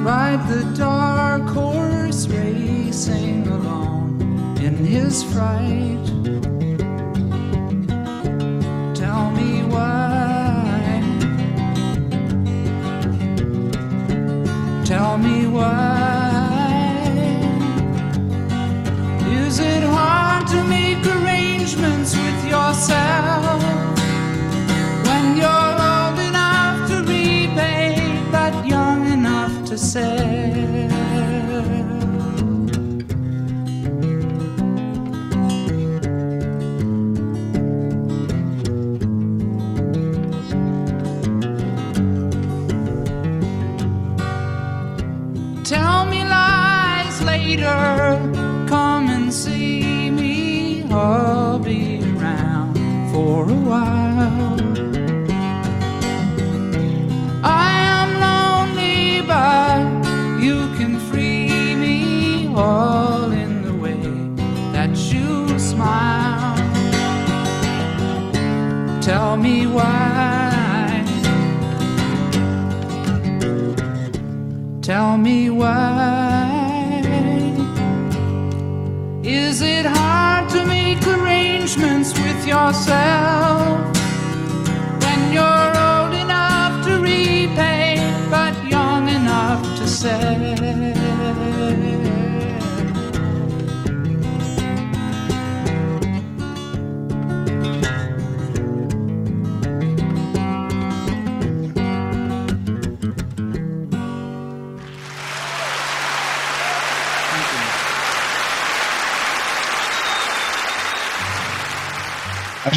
[0.04, 4.20] ride the dark horse racing alone
[4.60, 6.04] in his fright.
[8.94, 11.02] Tell me why.
[14.84, 15.89] Tell me why.
[22.91, 23.19] With
[75.01, 77.01] Tell me why.
[79.24, 83.89] Is it hard to make arrangements with yourself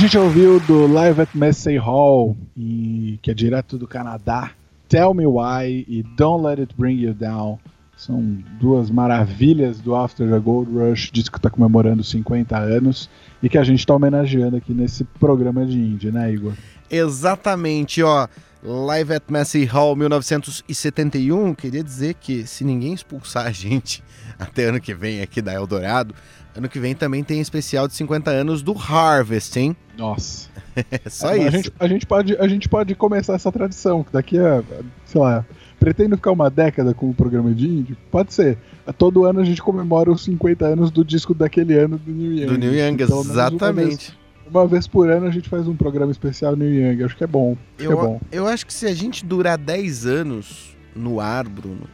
[0.03, 2.35] gente ouviu do Live at Massey Hall,
[3.21, 4.51] que é direto do Canadá,
[4.89, 7.57] Tell Me Why e Don't Let It Bring You Down.
[7.95, 8.21] São
[8.59, 13.09] duas maravilhas do After the Gold Rush, disco que está comemorando 50 anos
[13.41, 16.51] e que a gente está homenageando aqui nesse programa de indie, né, Igor?
[16.91, 18.27] Exatamente, ó.
[18.61, 21.53] Live at Massey Hall 1971.
[21.53, 24.03] Queria dizer que se ninguém expulsar a gente
[24.37, 26.13] até ano que vem aqui da Eldorado,
[26.55, 29.75] ano que vem também tem especial de 50 anos do Harvest, hein?
[29.97, 30.51] Nossa.
[31.05, 31.51] É só a, isso.
[31.51, 34.63] gente, a, gente pode, a gente pode começar essa tradição, que daqui a,
[35.05, 35.45] sei lá,
[35.79, 37.95] pretendo ficar uma década com o programa de indie?
[38.09, 38.57] Pode ser.
[38.97, 42.47] Todo ano a gente comemora os 50 anos do disco daquele ano do New Young.
[42.47, 44.17] Do New Young, Pelo menos uma vez- exatamente.
[44.49, 47.03] Uma vez por ano a gente faz um programa especial New Young.
[47.03, 47.55] Acho que é bom.
[47.77, 48.21] Acho é Eu, bom.
[48.31, 51.87] eu acho que se a gente durar 10 anos no ar, Bruno,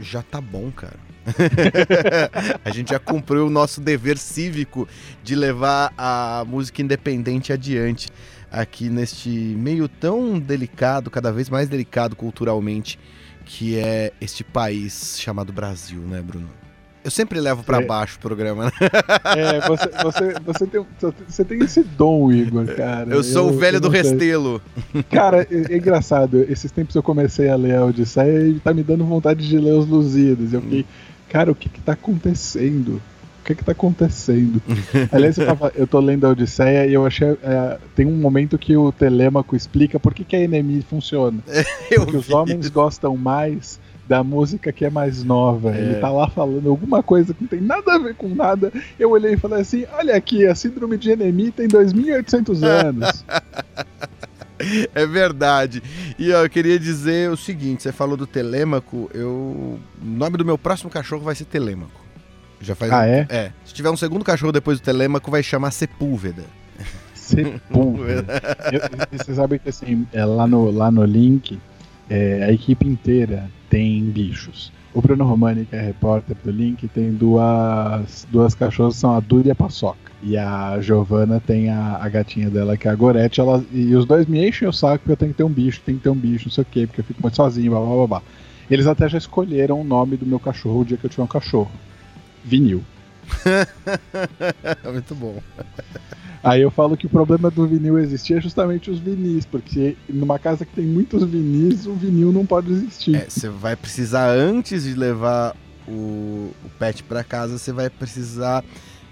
[0.00, 0.98] já tá bom, cara.
[2.64, 4.88] a gente já cumpriu o nosso dever cívico
[5.22, 8.08] de levar a música independente adiante
[8.50, 12.98] aqui neste meio tão delicado, cada vez mais delicado culturalmente,
[13.44, 16.48] que é este país chamado Brasil, né, Bruno?
[17.02, 17.84] Eu sempre levo pra É.
[17.84, 18.72] baixo o programa, né?
[19.36, 20.86] É, você, você, você, tem,
[21.26, 23.10] você tem esse dom, Igor, cara.
[23.10, 23.88] Eu sou o velho eu do.
[23.88, 24.60] Restelo.
[25.10, 26.44] Cara, é, é engraçado.
[26.46, 29.72] Esses tempos eu comecei a ler a Odisseia e tá me dando vontade de ler
[29.72, 30.52] os Lusíadas.
[30.52, 30.84] Eu fiquei,
[31.30, 33.00] cara, o que que tá acontecendo?
[33.40, 34.60] O que que tá acontecendo?
[35.10, 37.28] Aliás, eu, tava- eu tô lendo a Odisseia e eu achei.
[37.42, 41.38] é, tem um momento que o Telêmaco explica por que, que a NMI funciona.
[41.90, 45.74] Eu Porque os vi homens gostam mais da música que é mais nova.
[45.74, 45.78] É.
[45.80, 48.72] Ele tá lá falando alguma coisa que não tem nada a ver com nada.
[48.98, 53.24] Eu olhei e falei assim: olha aqui, a síndrome de NMI tem 2.800 anos.
[54.94, 55.82] É verdade.
[56.18, 59.28] E ó, eu queria dizer o seguinte: você falou do Telêmaco, eu.
[59.30, 62.00] O nome do meu próximo cachorro vai ser Telêmaco.
[62.60, 62.92] Já faz.
[62.92, 63.26] Ah, é?
[63.30, 63.52] É.
[63.64, 66.44] Se tiver um segundo cachorro depois do Telêmaco, vai chamar Sepúlveda.
[67.14, 68.26] Sepúlveda.
[68.72, 71.58] Eu- Você sabe que assim, é, lá, no, lá no link,
[72.08, 74.72] é, a equipe inteira tem bichos.
[74.92, 79.48] O Bruno Romani, que é repórter do link, tem duas, duas cachorras, são a Duda
[79.48, 80.09] e a Paçoca.
[80.22, 83.40] E a Giovana tem a, a gatinha dela, que é a Gorete.
[83.40, 85.80] Ela, e os dois me enchem o saco porque eu tenho que ter um bicho,
[85.84, 87.80] tem que ter um bicho, não sei o quê, porque eu fico muito sozinho, blá
[87.80, 88.22] blá blá blá.
[88.70, 91.26] Eles até já escolheram o nome do meu cachorro o dia que eu tiver um
[91.26, 91.70] cachorro.
[92.44, 92.84] Vinil.
[94.92, 95.40] Muito bom.
[96.42, 100.38] Aí eu falo que o problema do vinil existir é justamente os vinis, porque numa
[100.38, 103.14] casa que tem muitos vinis, o vinil não pode existir.
[103.14, 105.54] É, você vai precisar, antes de levar
[105.86, 108.64] o, o pet pra casa, você vai precisar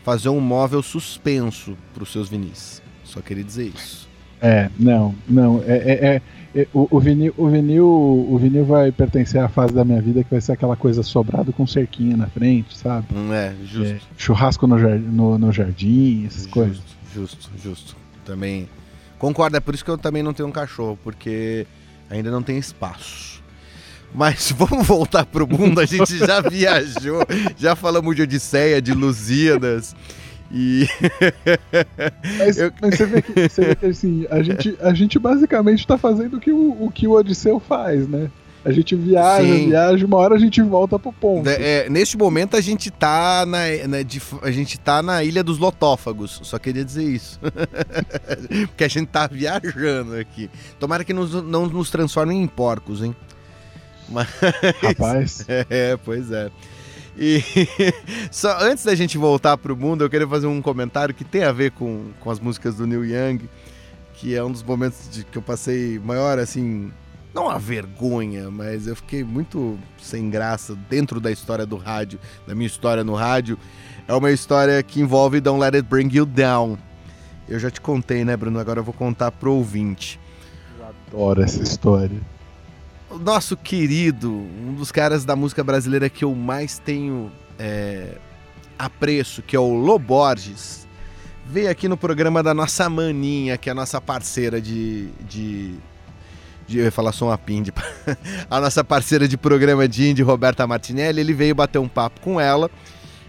[0.08, 2.80] fazer um móvel suspenso pros seus vinis.
[3.04, 4.08] Só queria dizer isso.
[4.40, 5.62] É, não, não.
[5.66, 6.06] É, é-
[6.54, 10.00] é- é- o, o vinil, o, vinil, o vinil vai pertencer à fase da minha
[10.00, 13.06] vida que vai ser aquela coisa sobrado com cerquinha na frente, sabe?
[13.14, 13.92] Hum, É, justo.
[13.96, 16.78] É, churrasco no, no, no jardim, essas coisas.
[17.14, 17.96] Justo, justo, justo.
[18.24, 18.66] Também
[19.18, 21.66] concordo, é por isso que eu também não tenho um cachorro, porque
[22.08, 23.42] ainda não tem espaço.
[24.14, 27.24] Mas vamos voltar pro mundo, a gente já viajou,
[27.56, 29.94] já falamos de Odisseia, de Lusíadas.
[30.50, 30.86] E
[32.38, 35.86] Mas, Eu- mas você, vê que, você vê que assim, a gente, a gente basicamente
[35.86, 38.30] tá fazendo o que o, o que o Odisseu faz, né?
[38.64, 39.68] A gente viaja, Sim.
[39.68, 41.48] viaja, uma hora a gente volta pro ponto.
[41.48, 45.58] é, neste momento a gente tá na, na- de- a gente tá na ilha dos
[45.58, 47.38] lotófagos, só queria dizer isso.
[48.68, 50.50] Porque a gente tá viajando aqui.
[50.80, 53.14] Tomara que nos- não nos transformem em porcos, hein?
[54.08, 54.28] Mas
[54.82, 55.44] Rapaz.
[55.48, 56.50] É, pois é.
[57.16, 57.42] E
[58.30, 61.52] só antes da gente voltar pro mundo, eu queria fazer um comentário que tem a
[61.52, 63.48] ver com, com as músicas do Neil Young,
[64.14, 66.92] que é um dos momentos de, que eu passei maior, assim,
[67.34, 72.54] não a vergonha, mas eu fiquei muito sem graça dentro da história do rádio, da
[72.54, 73.58] minha história no rádio.
[74.06, 76.78] É uma história que envolve Don't Let It Bring You Down.
[77.48, 78.58] Eu já te contei, né, Bruno?
[78.60, 80.20] Agora eu vou contar pro ouvinte.
[81.10, 82.20] Adoro essa história.
[83.10, 88.18] O nosso querido, um dos caras da música brasileira que eu mais tenho é,
[88.78, 90.86] apreço, que é o Loborges,
[91.46, 95.74] veio aqui no programa da nossa maninha, que é a nossa parceira de, de,
[96.66, 97.72] de eu ia falar som a Pindi,
[98.50, 102.38] a nossa parceira de programa de indie, Roberta Martinelli, ele veio bater um papo com
[102.38, 102.70] ela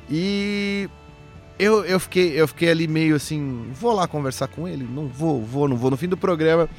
[0.10, 0.90] e
[1.58, 5.42] eu, eu, fiquei, eu fiquei ali meio assim, vou lá conversar com ele, não vou,
[5.42, 5.90] vou, não vou.
[5.90, 6.70] No fim do programa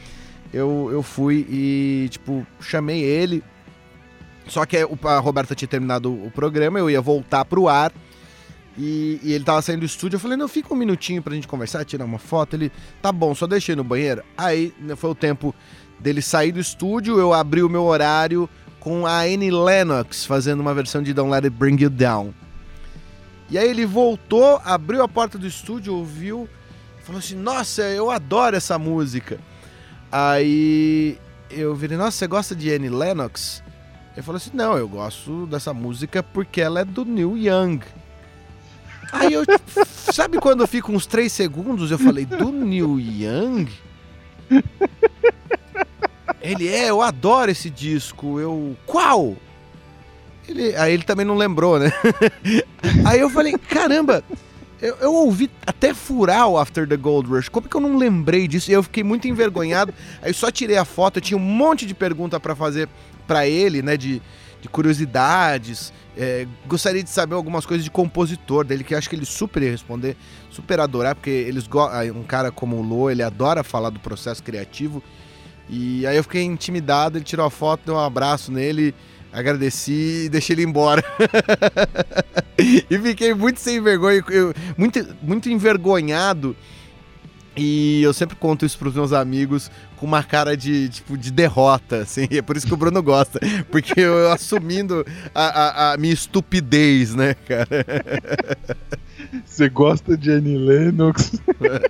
[0.53, 3.42] eu, eu fui e, tipo, chamei ele,
[4.46, 7.92] só que a Roberta tinha terminado o programa, eu ia voltar pro ar.
[8.76, 11.46] E, e ele tava saindo do estúdio, eu falei, não, fica um minutinho pra gente
[11.46, 12.55] conversar, tirar uma foto.
[12.55, 14.22] Ele, tá bom, só deixei no banheiro.
[14.36, 15.55] Aí né, foi o tempo
[15.98, 18.48] dele sair do estúdio, eu abri o meu horário
[18.80, 22.32] com a Annie Lennox fazendo uma versão de Don't Let It Bring You Down.
[23.51, 26.48] E aí ele voltou, abriu a porta do estúdio, ouviu,
[27.05, 29.38] falou assim, nossa, eu adoro essa música.
[30.11, 31.18] Aí
[31.50, 33.62] eu virei, nossa, você gosta de Annie Lennox?
[34.16, 37.80] Ele falou assim, não, eu gosto dessa música porque ela é do Neil Young.
[39.12, 39.44] Aí eu,
[39.86, 43.68] sabe quando eu fico uns três segundos, eu falei, do Neil Young?
[46.40, 48.40] Ele é, eu adoro esse disco.
[48.40, 49.36] Eu, qual?
[50.48, 51.92] Ele, aí ele também não lembrou, né?
[53.06, 54.24] aí eu falei, caramba,
[54.81, 57.49] eu, eu ouvi até furar o After the Gold Rush.
[57.49, 58.70] Como que eu não lembrei disso?
[58.70, 59.93] E eu fiquei muito envergonhado.
[60.22, 62.89] Aí só tirei a foto, eu tinha um monte de pergunta pra fazer
[63.26, 63.97] pra ele, né?
[63.97, 64.22] De,
[64.61, 65.93] de curiosidades.
[66.16, 69.62] É, gostaria de saber algumas coisas de compositor dele, que eu acho que ele super
[69.62, 70.16] ia responder,
[70.51, 71.68] super adorar, porque eles
[72.14, 75.03] um cara como o Lô, ele adora falar do processo criativo.
[75.68, 78.95] E aí eu fiquei intimidado, ele tirou a foto, deu um abraço nele,
[79.33, 81.03] agradeci e deixei ele embora.
[82.59, 86.57] e fiquei muito sem vergonha, eu- muito, muito envergonhado.
[87.57, 91.97] E eu sempre conto isso pros meus amigos com uma cara de, tipo, de derrota,
[91.99, 92.26] assim.
[92.31, 93.41] É por isso que o Bruno gosta.
[93.70, 95.05] Porque eu assumindo
[95.35, 95.45] a,
[95.91, 97.85] a- a minha estupidez, né, cara?
[99.45, 101.33] Você gosta de Annie Lennox?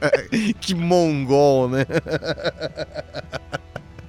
[0.60, 1.84] que mongol, né?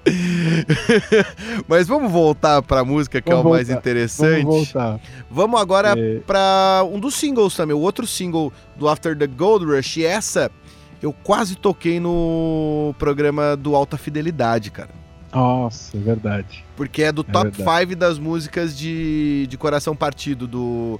[1.68, 4.44] Mas vamos voltar pra música que é o Vamos mais voltar, interessante.
[4.44, 5.00] Vamos voltar.
[5.30, 6.20] Vamos agora É.
[6.20, 9.98] pra um dos singles também, o outro single do After the Gold Rush.
[9.98, 10.52] E essa
[11.02, 14.90] eu quase toquei no programa do Alta Fidelidade, cara.
[15.34, 16.64] Nossa, é verdade.
[16.76, 17.88] Porque é do top verdade.
[17.88, 21.00] 5 das músicas de, de Coração Partido do,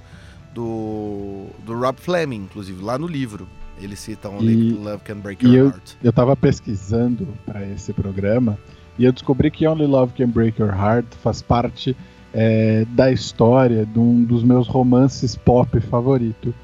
[0.54, 3.46] do, do Rob Fleming, inclusive, lá no livro.
[3.80, 5.92] Eles citam E- Love Can Break Your eu- Heart.
[6.02, 8.58] Eu tava pesquisando para esse programa
[8.98, 11.96] e eu descobri que Only Love Can Break Your Heart faz parte
[12.32, 16.54] é, da história de um dos meus romances pop favorito,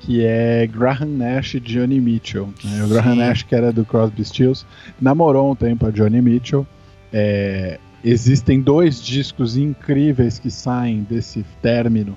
[0.00, 2.48] que é Graham Nash e Johnny Mitchell.
[2.64, 2.84] né?
[2.84, 3.14] O Graham.
[3.14, 4.66] Nash, que era do Crosby Stills,
[5.00, 6.66] namorou um tempo a Johnny Mitchell.
[7.12, 12.16] É, existem dois discos incríveis que saem desse término.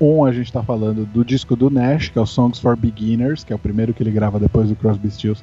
[0.00, 3.44] Um, a gente tá falando do disco do Nash, que é o Songs for Beginners,
[3.44, 5.42] que é o primeiro que ele grava depois do Crosby Stills,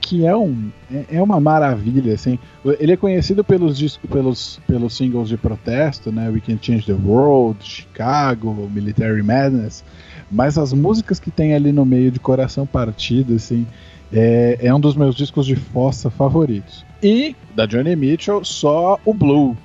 [0.00, 2.38] que é, um, é, é uma maravilha, assim.
[2.78, 6.28] Ele é conhecido pelos discos, pelos, pelos singles de protesto, né?
[6.28, 9.84] We Can Change the World, Chicago, Military Madness,
[10.30, 13.66] mas as músicas que tem ali no meio de Coração Partido, assim,
[14.12, 16.84] é, é um dos meus discos de fossa favoritos.
[17.02, 19.56] E, da Johnny Mitchell, só o Blue,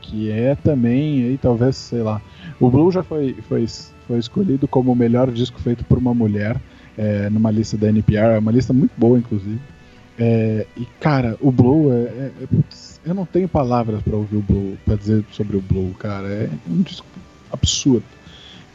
[0.00, 2.20] que é também, aí talvez, sei lá,
[2.60, 3.66] o Blue já foi, foi,
[4.06, 6.60] foi escolhido como o melhor disco feito por uma mulher
[6.96, 9.60] é, numa lista da NPR, é uma lista muito boa, inclusive.
[10.18, 14.36] É, e cara, o Blue é, é- é- putz, eu não tenho palavras pra ouvir
[14.36, 16.28] o Blue, pra dizer sobre o Blue, cara.
[16.28, 17.06] É um disco
[17.52, 18.04] absurdo.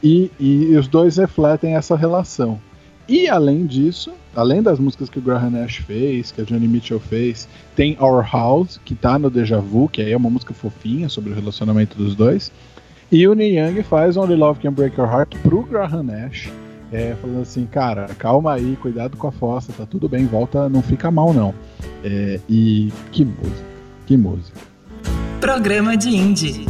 [0.04, 2.60] E, e os dois refletem essa relação.
[3.08, 7.00] E além disso, além das músicas que o Graham Nash fez, que a Johnny Mitchell
[7.00, 11.10] fez, tem Our House, que tá no Deja Vu, que aí é uma música fofinha
[11.10, 12.52] sobre o relacionamento dos dois.
[13.12, 16.52] E o Neil Young faz Only Love Can Break Your Heart pro Graham Nash,
[16.92, 20.82] é, falando assim, cara, calma aí, cuidado com a fossa, tá tudo bem, volta, não
[20.82, 21.54] fica mal não.
[22.04, 23.66] É, e que música,
[24.06, 24.60] que música.
[25.40, 26.66] Programa de Indie.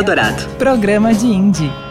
[0.00, 0.48] Eldorado.
[0.56, 1.89] Programa de Indie.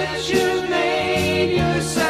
[0.00, 2.09] That you've made yourself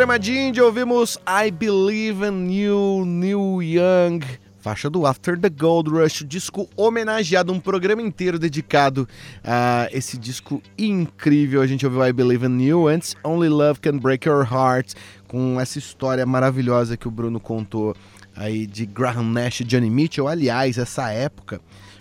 [0.00, 4.20] programa Indie ouvimos I Believe in You, Neil Young,
[4.58, 9.06] faixa do After the Gold Rush, disco homenageado, um programa inteiro dedicado
[9.44, 11.60] a esse disco incrível.
[11.60, 14.94] A gente ouviu I Believe in You, antes Only Love Can Break Your Heart,
[15.28, 17.94] com essa história maravilhosa que o Bruno contou
[18.34, 20.28] aí de Graham Nash e Johnny Mitchell.
[20.28, 21.60] Aliás, essa época,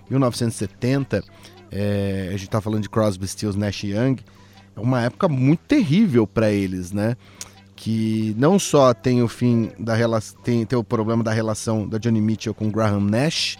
[0.09, 1.21] 1970,
[1.69, 4.19] é, a gente tá falando de Crosby, Stills, Nash Young,
[4.73, 7.17] é uma época muito terrível para eles, né?
[7.81, 11.97] Que não só tem o fim da relação, tem, tem o problema da relação da
[11.97, 13.57] Johnny Mitchell com Graham Nash,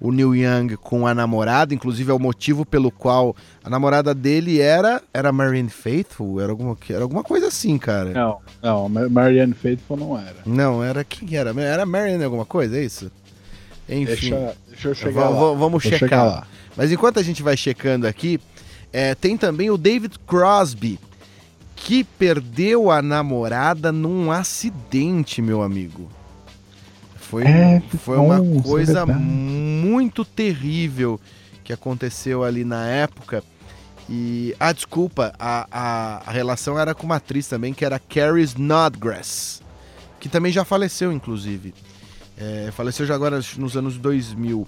[0.00, 4.58] o Neil Young com a namorada, inclusive é o motivo pelo qual a namorada dele
[4.60, 8.10] era era Marianne Faithful, era alguma, era alguma coisa assim, cara.
[8.10, 10.36] Não, não, Ma- Marianne Faithful não era.
[10.44, 11.50] Não, era quem era?
[11.60, 13.08] Era Marianne alguma coisa, é isso?
[13.88, 14.30] Enfim.
[14.30, 15.54] Deixa, deixa eu chegar Vamos- lá.
[15.54, 15.98] vamos- checar.
[16.00, 16.46] chegar lá.
[16.76, 18.40] Mas enquanto a gente vai checando aqui,
[18.92, 20.98] é, tem também o David Crosby,
[21.84, 26.08] que perdeu a namorada num acidente, meu amigo.
[27.16, 29.24] Foi, É, foi uma nossa, é coisa verdade.
[29.24, 31.20] muito terrível
[31.64, 33.42] que aconteceu ali na época.
[34.08, 34.54] E.
[34.58, 39.62] Ah, desculpa, a, a, a relação era com uma atriz também, que era Carrie Snodgrass,
[40.18, 41.72] que também já faleceu, inclusive.
[42.36, 44.66] É, faleceu já agora nos anos 2000.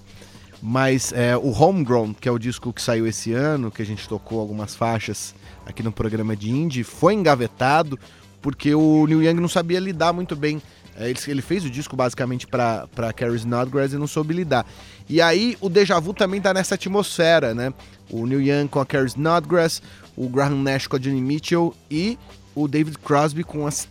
[0.62, 4.09] Mas é, o Homegrown, que é o disco que saiu esse ano, que a gente
[4.09, 5.34] tocou algumas faixas
[5.66, 7.98] aqui no programa de indie, foi engavetado
[8.40, 10.60] porque o Neil Young não sabia lidar muito bem
[10.94, 12.86] É, Ele, ele fez o disco basicamente pra
[13.16, 14.66] Carrie Snodgrass e não soube lidar.
[15.09, 17.72] E aí o Deja Vu também tá nessa atmosfera, né?
[18.10, 19.82] O Neil Young com a Carrie Snodgrass,
[20.14, 22.18] o Graham Nash com a Johnny Mitchell e
[22.55, 23.89] o David Crosby com as,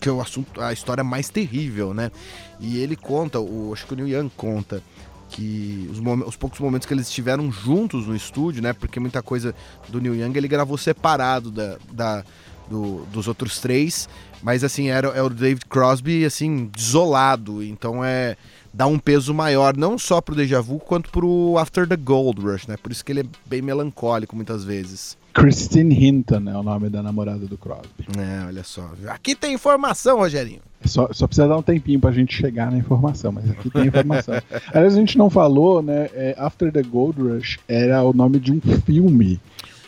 [0.00, 2.12] que é o assunto, a história mais terrível, né?
[2.60, 4.80] E ele conta, o, acho que o Neil Young conta
[5.28, 8.72] que os, os poucos momentos que eles estiveram juntos no estúdio, né?
[8.72, 9.54] Porque muita coisa
[9.88, 12.24] do Neil Young ele gravou separado da, da-
[12.70, 14.08] do- dos outros três,
[14.42, 18.36] mas assim era é o David Crosby assim desolado, então é
[18.72, 22.66] dá um peso maior não só pro Deja Vu quanto pro After the Gold Rush,
[22.66, 22.76] né?
[22.76, 25.16] Por isso que ele é bem melancólico muitas vezes.
[25.36, 28.06] Christine Hinton é o nome da namorada do Crosby.
[28.18, 28.90] É, olha só.
[29.08, 30.60] Aqui tem informação, Rogerinho.
[30.86, 34.34] Só, só precisa dar um tempinho pra gente chegar na informação, mas aqui tem informação.
[34.72, 36.08] Aliás, a gente não falou, né?
[36.14, 39.38] é, After the Gold Rush era o nome de um filme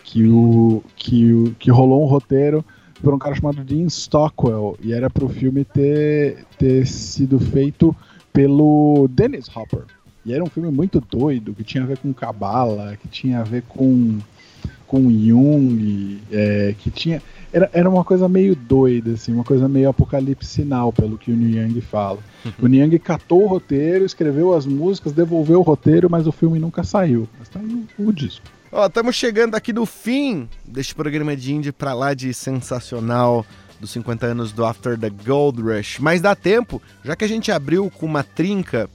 [0.04, 2.62] que, o, que, o, que rolou um roteiro
[3.02, 4.76] por um cara chamado Dean Stockwell.
[4.82, 7.96] E era pro filme ter, ter sido feito
[8.34, 9.84] pelo Dennis Hopper.
[10.26, 13.44] E era um filme muito doido, que tinha a ver com Kabbalah, que tinha a
[13.44, 14.18] ver com,
[14.88, 17.22] com Jung, é, que tinha.
[17.52, 21.34] Era, era uma coisa meio doida, assim, uma coisa meio apocalipse sinal, pelo que o
[21.34, 22.18] Young fala.
[22.60, 26.58] O Neil Young catou o roteiro, escreveu as músicas, devolveu o roteiro, mas o filme
[26.58, 27.28] nunca saiu.
[27.38, 28.44] Mas tá aí o, o disco.
[28.70, 33.46] Ó, estamos chegando aqui no fim deste programa de indie pra lá de sensacional
[33.80, 35.98] dos 50 anos do After the Gold Rush.
[36.00, 38.90] Mas dá tempo, já que a gente abriu com uma trinca,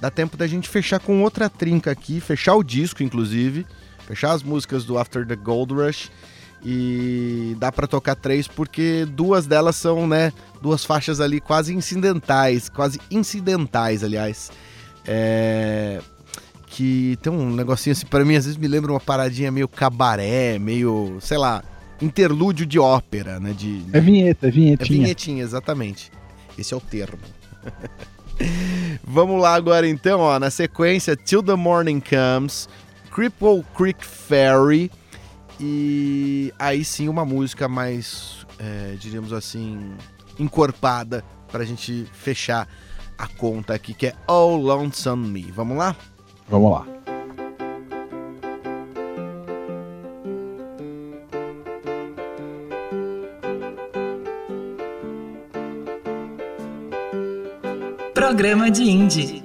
[0.00, 3.64] dá tempo da gente fechar com outra trinca aqui, fechar o disco, inclusive,
[4.06, 6.10] fechar as músicas do After the Gold Rush.
[6.64, 12.68] E dá pra tocar três porque duas delas são, né, duas faixas ali quase incidentais,
[12.68, 14.50] quase incidentais, aliás.
[15.04, 16.00] É,
[16.66, 20.56] que tem um negocinho assim, pra mim às vezes me lembra uma paradinha meio cabaré,
[20.60, 21.64] meio, sei lá,
[22.00, 23.52] interlúdio de ópera, né?
[23.52, 24.98] De, É vinheta, é é vinhetinha.
[25.00, 26.12] vinhetinha, exatamente.
[26.56, 27.18] Esse é o termo.
[29.04, 32.68] Vamos lá agora então, ó, na sequência, Till the Morning Comes,
[33.12, 34.90] Cripple Creek Ferry
[35.60, 39.92] e aí sim uma música mais, é, diríamos assim,
[40.38, 42.66] encorpada pra gente fechar
[43.18, 45.52] a conta aqui, que é All Lonesome Me.
[45.52, 45.94] Vamos lá?
[46.48, 46.86] Vamos lá.
[58.14, 59.41] Programa de indie.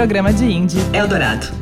[0.00, 1.59] Programa de indie Eldorado.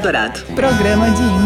[0.00, 0.40] Eldorado.
[0.56, 1.39] Programa de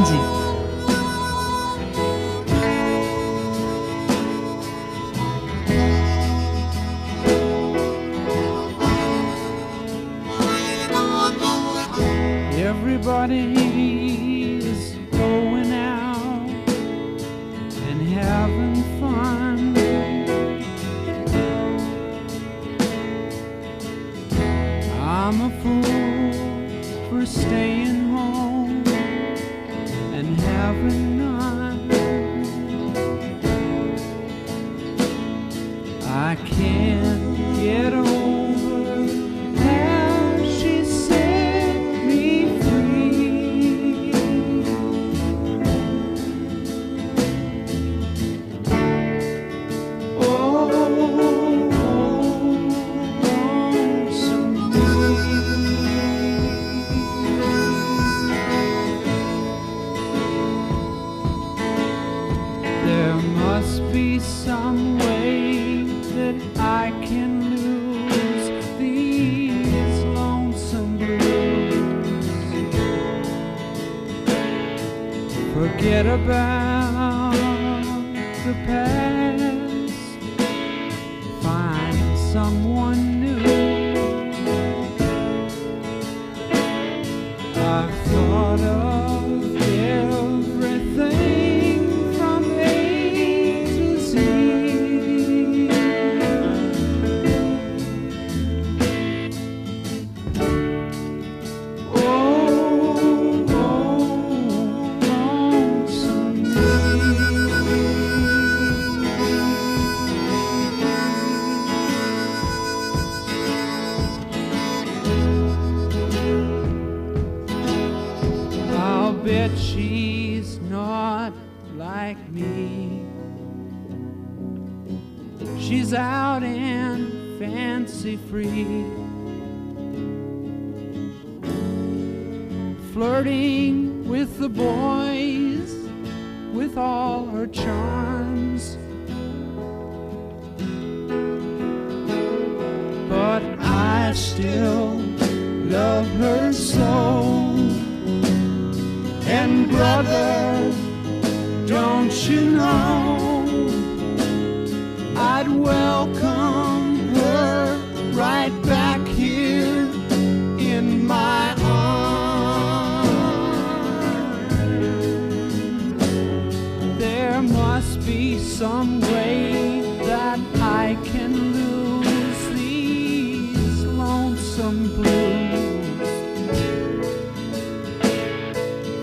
[168.06, 176.08] be some way that I can lose these lonesome blues.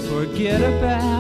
[0.08, 1.11] Forget about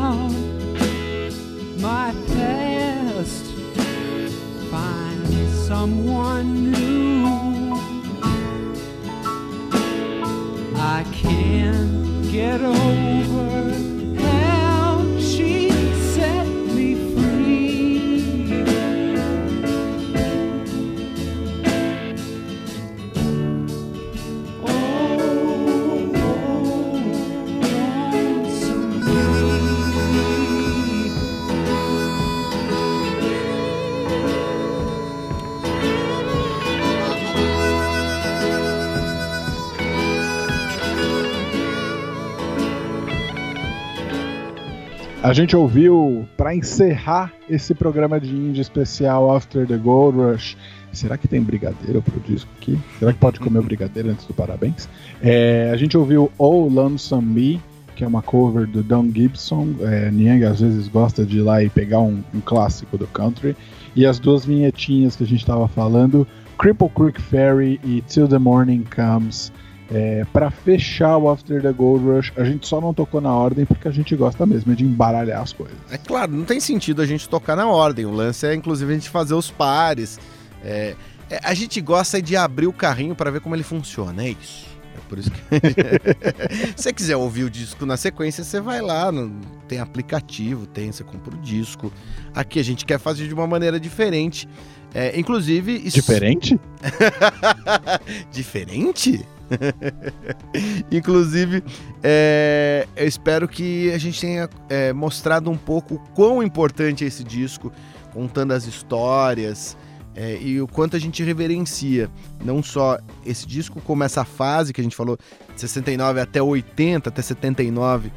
[45.31, 50.57] A gente ouviu, pra encerrar esse programa de indie especial After the Gold Rush.
[50.91, 52.77] Será que tem brigadeiro pro disco aqui?
[52.99, 54.89] Será que pode comer o brigadeiro antes do parabéns?
[55.23, 57.61] É, a gente ouviu Oh Lonesome Me,
[57.95, 59.69] que é uma cover do Don Gibson.
[59.79, 63.55] É, Niang às vezes gosta de ir lá e pegar um, um clássico do country.
[63.95, 66.27] E as duas vinhetinhas que a gente estava falando,
[66.59, 69.49] Cripple Creek Ferry e Till the Morning Comes.
[69.93, 73.65] É, para fechar o After the Gold Rush, a gente só não tocou na ordem
[73.65, 75.75] porque a gente gosta mesmo de embaralhar as coisas.
[75.91, 78.05] É claro, não tem sentido a gente tocar na ordem.
[78.05, 80.17] O lance é, inclusive, a gente fazer os pares.
[80.63, 80.95] É,
[81.29, 84.65] é, a gente gosta de abrir o carrinho para ver como ele funciona, é isso.
[84.95, 85.37] É por isso que.
[86.77, 90.89] Se você quiser ouvir o disco na sequência, você vai lá, no- tem aplicativo, tem,
[90.89, 91.91] você compra o disco.
[92.33, 94.47] Aqui a gente quer fazer de uma maneira diferente.
[94.93, 95.73] É, inclusive.
[95.85, 96.57] isso- Diferente?
[98.31, 99.25] Diferente?
[100.91, 101.63] Inclusive,
[102.03, 107.07] é, eu espero que a gente tenha é, mostrado um pouco o quão importante é
[107.07, 107.71] esse disco,
[108.13, 109.77] contando as histórias
[110.15, 112.09] é, e o quanto a gente reverencia
[112.43, 115.17] não só esse disco, como essa fase que a gente falou,
[115.53, 118.11] de 69 até 80, até 79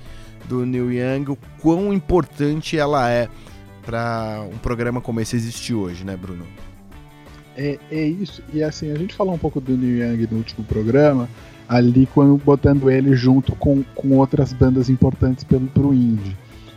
[0.47, 3.29] do Neil Young, o quão importante ela é
[3.83, 6.47] para um programa como esse existir hoje, né, Bruno?
[7.57, 8.43] É, é isso.
[8.53, 11.29] E assim, a gente falou um pouco do Neil Young no último programa,
[11.69, 16.37] ali quando botando ele junto com, com outras bandas importantes pelo, pro indie.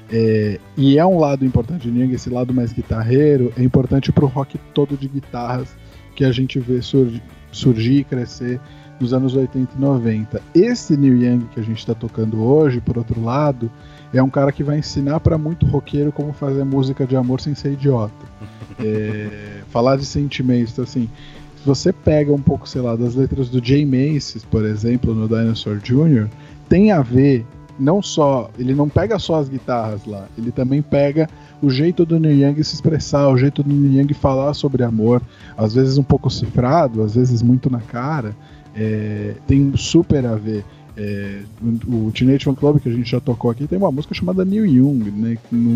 [0.09, 4.27] É, e é um lado importante do Young, esse lado mais guitarreiro, é importante pro
[4.27, 5.75] rock todo de guitarras
[6.15, 7.21] que a gente vê surgir,
[7.51, 8.59] surgir e crescer
[8.99, 10.41] nos anos 80 e 90.
[10.55, 13.69] Esse Neil Young que a gente está tocando hoje, por outro lado,
[14.13, 17.55] é um cara que vai ensinar pra muito roqueiro como fazer música de amor sem
[17.55, 18.13] ser idiota.
[18.79, 21.09] É, falar de sentimentos, então, assim,
[21.55, 25.27] se você pega um pouco, sei lá, das letras do Jay Macy's, por exemplo, no
[25.27, 26.27] Dinosaur Jr.,
[26.69, 27.43] tem a ver,
[27.79, 31.27] não só, ele não pega só as guitarras lá, ele também pega
[31.59, 35.23] o jeito do Neil Young se expressar, o jeito do Neil Young falar sobre amor,
[35.57, 38.35] às vezes um pouco cifrado, às vezes muito na cara,
[38.75, 40.63] é, tem super a ver.
[40.97, 41.41] É,
[41.87, 44.65] o Teenage Fan Club que a gente já tocou aqui tem uma música chamada Neil
[44.65, 45.37] Young, né?
[45.51, 45.71] Não,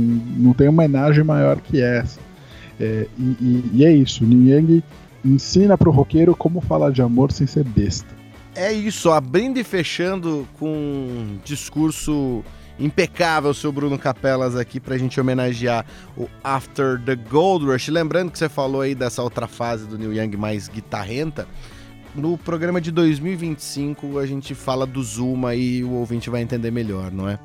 [0.48, 2.20] não tem homenagem maior que essa.
[2.80, 4.84] É, e, e- e é isso, Neil Young
[5.24, 8.08] ensina pro roqueiro como falar de amor sem ser besta.
[8.56, 12.44] É isso, abrindo e fechando com um discurso
[12.80, 15.86] impecável, seu Bruno Capelas, aqui pra gente homenagear
[16.18, 17.90] o After the Gold Rush.
[17.90, 21.48] Lembrando que você falou aí dessa outra fase do Neil Young mais guitarrenta.
[22.16, 27.12] No programa de 2025 a gente fala do Zuma e o ouvinte vai entender melhor,
[27.12, 27.40] não é?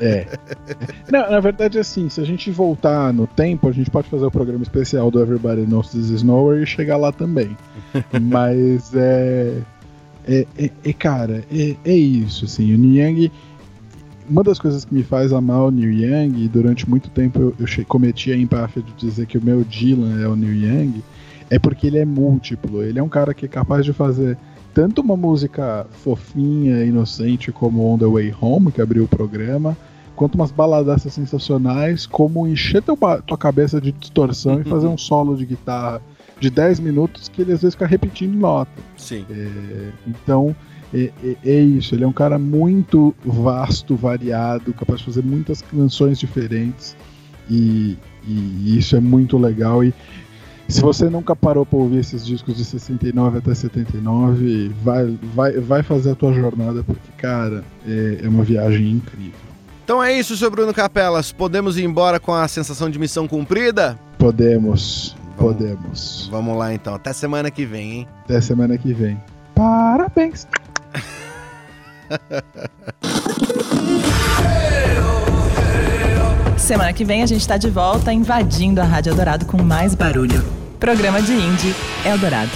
[0.00, 0.26] É.
[1.10, 4.30] Não, na verdade, assim, se a gente voltar no tempo, a gente pode fazer o
[4.30, 7.56] programa especial do Everybody Knows This Is Nowhere e chegar lá também.
[8.20, 9.62] Mas é.
[10.26, 12.74] É, é- é, cara, é, é isso, assim.
[12.74, 13.30] O Neil Young.
[14.28, 17.54] Uma das coisas que me faz amar o Neil Young, e durante muito tempo eu,
[17.60, 21.02] eu cometi a empáfia de dizer que o meu Dylan é o Neil Young,
[21.50, 22.82] é porque ele é múltiplo.
[22.82, 24.36] Ele é um cara que é capaz de fazer
[24.74, 29.76] tanto uma música fofinha, inocente, como On the Way Home, que abriu o programa,
[30.14, 35.34] quanto umas baladaças sensacionais, como encher teu tua cabeça de distorção e fazer um solo
[35.36, 36.02] de guitarra
[36.38, 38.70] de 10 minutos que ele às vezes fica repetindo nota.
[38.96, 39.24] Sim.
[40.06, 40.54] Então,
[40.92, 41.94] é, é- é isso.
[41.94, 46.94] Ele é um cara muito vasto, variado, capaz de fazer muitas canções diferentes.
[47.48, 47.96] E,
[48.26, 49.82] e isso é muito legal.
[49.82, 49.94] E
[50.68, 55.82] se você nunca parou para ouvir esses discos de 69 até 79, vai, vai, vai
[55.82, 59.38] fazer a tua jornada, porque, cara, é, é uma viagem incrível.
[59.84, 61.30] Então é isso, seu Bruno Capelas.
[61.30, 63.96] Podemos ir embora com a sensação de missão cumprida?
[64.18, 65.56] Podemos, Vamos.
[65.56, 66.28] podemos.
[66.30, 66.94] Vamos lá então.
[66.94, 68.08] Até semana que vem, hein?
[68.24, 69.20] Até semana que vem.
[69.54, 70.48] Parabéns!
[76.66, 80.44] Semana que vem a gente tá de volta invadindo a Rádio Eldorado com mais barulho.
[80.80, 81.72] Programa de Indie
[82.04, 82.50] Eldorado.